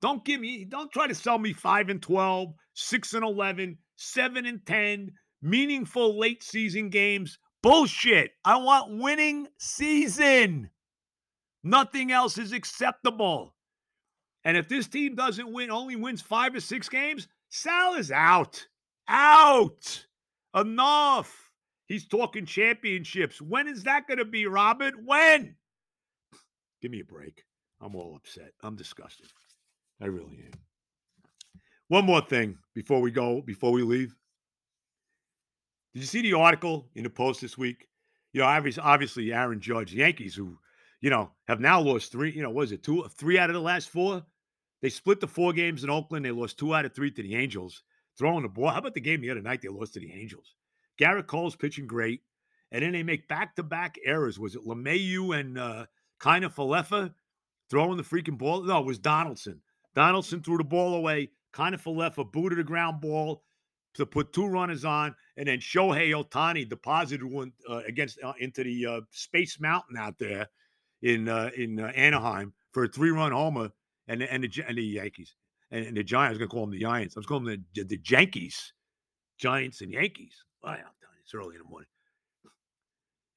Don't 0.02 0.24
give 0.24 0.40
me, 0.40 0.64
don't 0.64 0.90
try 0.90 1.06
to 1.06 1.14
sell 1.14 1.38
me 1.38 1.52
5 1.52 1.88
and 1.90 2.02
12, 2.02 2.54
6 2.74 3.14
and 3.14 3.24
11, 3.24 3.78
7 3.96 4.46
and 4.46 4.66
10, 4.66 5.12
meaningful 5.42 6.18
late 6.18 6.42
season 6.42 6.90
games. 6.90 7.38
Bullshit. 7.62 8.32
I 8.44 8.56
want 8.56 8.98
winning 8.98 9.46
season. 9.58 10.70
Nothing 11.62 12.10
else 12.10 12.38
is 12.38 12.52
acceptable. 12.52 13.54
And 14.44 14.57
if 14.57 14.68
this 14.68 14.87
team 14.87 15.14
doesn't 15.14 15.53
win, 15.53 15.70
only 15.70 15.96
wins 15.96 16.22
five 16.22 16.55
or 16.55 16.61
six 16.61 16.88
games, 16.88 17.29
Sal 17.50 17.94
is 17.94 18.11
out. 18.11 18.66
Out. 19.09 20.07
Enough. 20.55 21.50
He's 21.87 22.07
talking 22.07 22.46
championships. 22.46 23.40
When 23.40 23.68
is 23.68 23.83
that 23.85 24.07
going 24.07 24.18
to 24.18 24.24
be, 24.24 24.46
Robert? 24.46 24.94
When? 25.05 25.57
Give 26.81 26.90
me 26.90 27.00
a 27.00 27.05
break. 27.05 27.44
I'm 27.81 27.96
all 27.96 28.14
upset. 28.16 28.53
I'm 28.62 28.76
disgusted. 28.76 29.26
I 30.00 30.07
really 30.07 30.44
am. 30.46 30.59
One 31.88 32.07
more 32.07 32.20
thing 32.20 32.57
before 32.74 33.00
we 33.00 33.11
go, 33.11 33.42
before 33.42 33.72
we 33.72 33.83
leave. 33.83 34.14
Did 35.92 36.00
you 36.00 36.07
see 36.07 36.22
the 36.22 36.35
article 36.35 36.88
in 36.94 37.03
the 37.03 37.11
Post 37.11 37.40
this 37.40 37.59
week? 37.59 37.88
You 38.33 38.42
know, 38.42 38.46
obviously 38.46 39.33
Aaron 39.33 39.61
Judge, 39.61 39.92
Yankees, 39.92 40.37
who 40.37 40.57
you 41.00 41.11
know, 41.11 41.31
have 41.48 41.61
now 41.61 41.81
lost 41.81 42.12
three, 42.12 42.31
you 42.31 42.42
know, 42.42 42.50
was 42.50 42.72
it 42.72 42.83
two, 42.83 43.05
three 43.16 43.38
out 43.38 43.50
of 43.50 43.55
the 43.55 43.61
last 43.61 43.88
four? 43.88 44.22
They 44.82 44.88
split 44.88 45.20
the 45.20 45.28
four 45.28 45.52
games 45.52 45.84
in 45.84 45.90
Oakland. 45.90 46.24
They 46.24 46.30
lost 46.30 46.58
two 46.58 46.74
out 46.74 46.84
of 46.84 46.94
three 46.94 47.10
to 47.10 47.22
the 47.22 47.36
Angels. 47.36 47.82
Throwing 48.18 48.42
the 48.42 48.48
ball. 48.48 48.68
How 48.68 48.78
about 48.78 48.94
the 48.94 49.00
game 49.00 49.20
the 49.20 49.30
other 49.30 49.42
night? 49.42 49.62
They 49.62 49.68
lost 49.68 49.94
to 49.94 50.00
the 50.00 50.12
Angels. 50.12 50.54
Gerrit 51.00 51.26
Cole's 51.26 51.56
pitching 51.56 51.86
great. 51.86 52.22
And 52.72 52.82
then 52.82 52.92
they 52.92 53.02
make 53.02 53.28
back 53.28 53.56
to 53.56 53.62
back 53.62 53.98
errors. 54.04 54.38
Was 54.38 54.54
it 54.54 54.66
LeMahieu 54.66 55.38
and 55.38 55.58
uh, 55.58 55.86
Kiner-Falefa 56.20 57.12
throwing 57.68 57.96
the 57.96 58.02
freaking 58.02 58.38
ball? 58.38 58.62
No, 58.62 58.78
it 58.78 58.86
was 58.86 58.98
Donaldson. 58.98 59.60
Donaldson 59.94 60.42
threw 60.42 60.58
the 60.58 60.64
ball 60.64 60.94
away. 60.94 61.30
Kiner-Falefa 61.52 62.30
booted 62.30 62.58
a 62.58 62.64
ground 62.64 63.00
ball 63.00 63.42
to 63.94 64.06
put 64.06 64.32
two 64.32 64.46
runners 64.46 64.84
on, 64.84 65.14
and 65.36 65.48
then 65.48 65.58
Shohei 65.58 66.10
Ohtani 66.10 66.68
deposited 66.68 67.24
one 67.24 67.52
uh, 67.68 67.82
against 67.88 68.22
uh, 68.22 68.32
into 68.38 68.62
the 68.62 68.86
uh, 68.86 69.00
Space 69.10 69.60
Mountain 69.60 69.96
out 69.96 70.18
there 70.18 70.46
in 71.02 71.28
uh, 71.28 71.50
in 71.56 71.80
uh, 71.80 71.90
Anaheim 71.96 72.52
for 72.72 72.84
a 72.84 72.88
three 72.88 73.10
run 73.10 73.32
homer, 73.32 73.70
and 74.08 74.22
and 74.22 74.44
the 74.44 74.64
and 74.66 74.76
the 74.78 74.82
Yankees 74.82 75.34
and, 75.70 75.86
and 75.86 75.96
the 75.96 76.02
Giants. 76.02 76.28
I 76.28 76.30
was 76.30 76.38
going 76.38 76.48
to 76.48 76.54
call 76.54 76.66
them 76.66 76.72
the 76.72 76.80
Giants. 76.80 77.16
I 77.16 77.20
was 77.20 77.26
calling 77.26 77.44
them 77.44 77.64
the, 77.74 77.84
the 77.84 78.00
Yankees, 78.06 78.72
Giants 79.38 79.80
and 79.80 79.92
Yankees. 79.92 80.34
Wow, 80.62 80.76
it's 81.22 81.34
early 81.34 81.54
in 81.56 81.62
the 81.62 81.68
morning. 81.68 81.88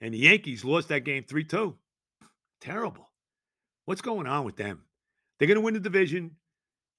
And 0.02 0.14
the 0.14 0.20
Yankees 0.20 0.66
lost 0.66 0.90
that 0.90 1.06
game 1.06 1.24
three 1.24 1.46
two. 1.46 1.76
Terrible. 2.60 3.10
What's 3.86 4.02
going 4.02 4.28
on 4.28 4.46
with 4.46 4.56
them? 4.56 4.84
They're 5.38 5.48
going 5.48 5.58
to 5.58 5.62
win 5.62 5.74
the 5.74 5.80
division. 5.80 6.38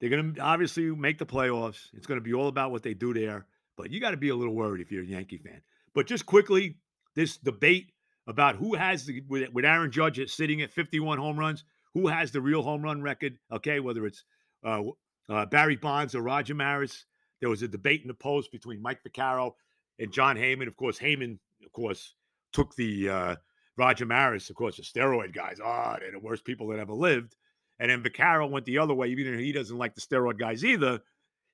They're 0.01 0.11
going 0.11 0.35
to 0.35 0.41
obviously 0.41 0.91
make 0.91 1.19
the 1.19 1.27
playoffs. 1.27 1.89
It's 1.95 2.07
going 2.07 2.21
to 2.21 2.25
be 2.25 2.35
all 2.35 2.49
about 2.49 2.71
what 2.71 2.83
they 2.83 2.93
do 2.93 3.15
there. 3.15 3.47
But 3.77 3.91
you 3.91 4.01
got 4.01 4.11
to 4.11 4.17
be 4.17 4.29
a 4.29 4.37
little 4.37 4.55
worried 4.55 4.83
if 4.83 4.93
you're 4.93 5.03
a 5.03 5.07
Yankee 5.07 5.39
fan. 5.39 5.63
But 5.95 6.07
just 6.07 6.27
quickly, 6.27 6.77
this 7.15 7.39
debate 7.39 7.93
about 8.27 8.57
who 8.57 8.75
has 8.75 9.07
the 9.07 9.23
with 9.29 9.65
Aaron 9.65 9.91
Judge 9.91 10.21
sitting 10.31 10.63
at 10.63 10.73
51 10.73 11.19
home 11.19 11.39
runs, 11.39 11.65
who 11.95 12.09
has 12.09 12.31
the 12.31 12.41
real 12.41 12.63
home 12.63 12.83
run 12.83 13.03
record? 13.03 13.39
Okay, 13.51 13.81
whether 13.81 14.07
it's 14.07 14.25
uh, 14.65 14.83
uh, 15.29 15.47
Barry 15.47 15.77
Bonds 15.77 16.15
or 16.15 16.23
Roger 16.23 16.55
Maris. 16.55 17.07
There 17.41 17.51
was 17.51 17.63
a 17.63 17.69
debate 17.69 18.03
in 18.03 18.09
the 18.09 18.15
post 18.15 18.53
between 18.53 18.83
Mike 18.83 19.01
Vaccaro 19.07 19.53
and 19.99 20.13
Jon 20.13 20.37
Heyman. 20.37 20.67
Of 20.67 20.77
course, 20.77 20.99
Heyman, 20.99 21.39
of 21.65 21.73
course, 21.73 22.15
took 22.53 22.75
the 22.77 23.09
uh, 23.09 23.37
Roger 23.77 24.07
Maris, 24.07 24.51
of 24.51 24.57
course, 24.57 24.77
the 24.77 24.83
steroid 24.83 25.35
guys. 25.35 25.59
Ah, 25.63 25.95
oh, 25.95 25.99
they're 26.01 26.13
the 26.13 26.19
worst 26.19 26.45
people 26.45 26.69
that 26.69 26.79
ever 26.79 26.93
lived. 26.93 27.37
And 27.79 27.91
then 27.91 28.03
Vaccaro 28.03 28.49
went 28.49 28.67
the 28.67 28.79
other 28.79 28.95
way, 28.95 29.09
even 29.09 29.39
he 29.39 29.53
doesn't 29.53 29.77
like 29.77 29.95
the 29.95 30.01
steroid 30.01 30.39
guys 30.39 30.65
either. 30.65 31.01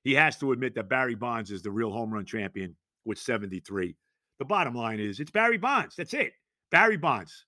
He 0.03 0.13
has 0.13 0.37
to 0.37 0.51
admit 0.51 0.75
that 0.75 0.89
Barry 0.89 1.15
Bonds 1.15 1.51
is 1.51 1.61
the 1.61 1.71
real 1.71 1.91
home 1.91 2.13
run 2.13 2.25
champion 2.25 2.75
with 3.05 3.17
73. 3.17 3.95
The 4.39 4.45
bottom 4.45 4.75
line 4.75 4.99
is 4.99 5.19
it's 5.19 5.31
Barry 5.31 5.57
Bonds. 5.57 5.95
That's 5.95 6.13
it. 6.13 6.33
Barry 6.69 6.97
Bonds. 6.97 7.45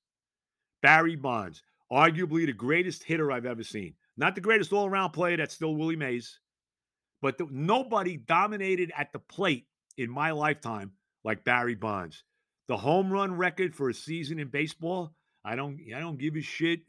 Barry 0.82 1.16
Bonds, 1.16 1.64
arguably 1.94 2.46
the 2.46 2.54
greatest 2.54 3.04
hitter 3.04 3.32
I've 3.32 3.46
ever 3.46 3.64
seen. 3.64 3.94
Not 4.18 4.36
the 4.36 4.42
greatest 4.42 4.74
all 4.74 4.88
around 4.88 5.12
player, 5.12 5.38
that's 5.38 5.56
still 5.56 5.76
Willie 5.76 5.96
Mays, 5.96 6.40
but 7.22 7.38
the, 7.38 7.48
nobody 7.50 8.18
dominated 8.18 8.92
at 8.98 9.12
the 9.14 9.20
plate 9.20 9.68
in 9.98 10.10
my 10.10 10.32
lifetime 10.32 10.92
like 11.24 11.44
Barry 11.44 11.76
Bonds. 11.76 12.24
The 12.68 12.78
home 12.78 13.12
run 13.12 13.36
record 13.36 13.76
for 13.76 13.90
a 13.90 13.94
season 13.94 14.40
in 14.40 14.48
baseball, 14.48 15.14
I 15.46 15.56
don't 15.56 15.80
I 15.96 16.00
don't 16.00 16.18
give 16.18 16.36
a 16.36 16.42
shit 16.42 16.82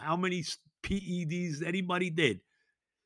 how 0.00 0.16
many 0.16 0.44
PEDs 0.82 1.64
anybody 1.64 2.10
did. 2.10 2.40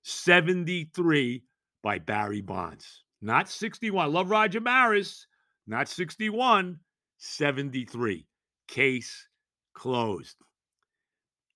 73 0.03 1.43
by 1.83 1.99
Barry 1.99 2.41
Bonds. 2.41 3.05
Not 3.21 3.49
61. 3.49 4.05
I 4.05 4.09
love 4.09 4.31
Roger 4.31 4.61
Maris. 4.61 5.27
Not 5.67 5.89
61. 5.89 6.79
73. 7.19 8.27
Case 8.69 9.29
closed. 9.75 10.37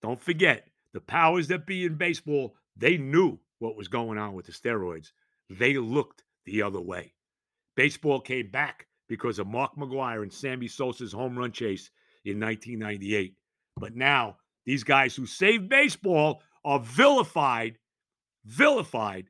Don't 0.03 0.21
forget, 0.21 0.67
the 0.93 1.01
powers 1.01 1.49
that 1.49 1.67
be 1.67 1.85
in 1.85 1.95
baseball, 1.95 2.55
they 2.77 2.97
knew 2.97 3.39
what 3.59 3.77
was 3.77 3.89
going 3.89 4.19
on 4.19 4.35
with 4.35 4.47
the 4.47 4.53
steroids. 4.53 5.13
They 5.49 5.77
looked 5.77 6.25
the 6.47 6.63
other 6.63 6.81
way. 6.81 7.15
Baseball 7.77 8.21
came 8.21 8.51
back 8.51 8.87
because 9.09 9.39
of 9.39 9.47
Mark 9.47 9.77
McGwire 9.77 10.23
and 10.23 10.33
Sammy 10.33 10.69
Sosa's 10.69 11.13
home 11.13 11.39
run 11.39 11.53
chase 11.53 11.91
in 12.25 12.41
1998. 12.41 13.35
But 13.77 13.95
now, 13.95 14.37
these 14.67 14.85
guys 14.85 15.15
who 15.15 15.27
saved 15.27 15.69
baseball 15.69 16.43
are 16.65 16.81
vilified, 16.81 17.79
vilified 18.45 19.27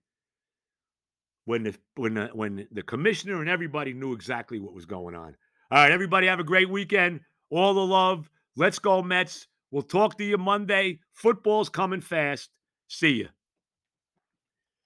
when 1.45 1.63
the 1.63 1.75
when 1.97 2.15
the, 2.15 2.27
when 2.33 2.69
the 2.71 2.83
commissioner 2.83 3.41
and 3.41 3.49
everybody 3.49 3.93
knew 3.93 4.13
exactly 4.13 4.59
what 4.59 4.75
was 4.75 4.87
going 4.87 5.15
on. 5.15 5.37
All 5.71 5.79
right, 5.79 5.93
everybody 5.93 6.27
have 6.27 6.41
a 6.41 6.45
great 6.45 6.69
weekend. 6.69 7.21
All 7.51 7.75
the 7.75 7.81
love. 7.85 8.29
Let's 8.57 8.79
go 8.79 9.03
Mets. 9.03 9.47
We'll 9.71 9.83
talk 9.83 10.19
to 10.19 10.25
you 10.25 10.39
Monday. 10.39 11.01
Football's 11.13 11.69
coming 11.69 12.01
fast. 12.01 12.51
See 12.89 13.15
you. 13.15 13.29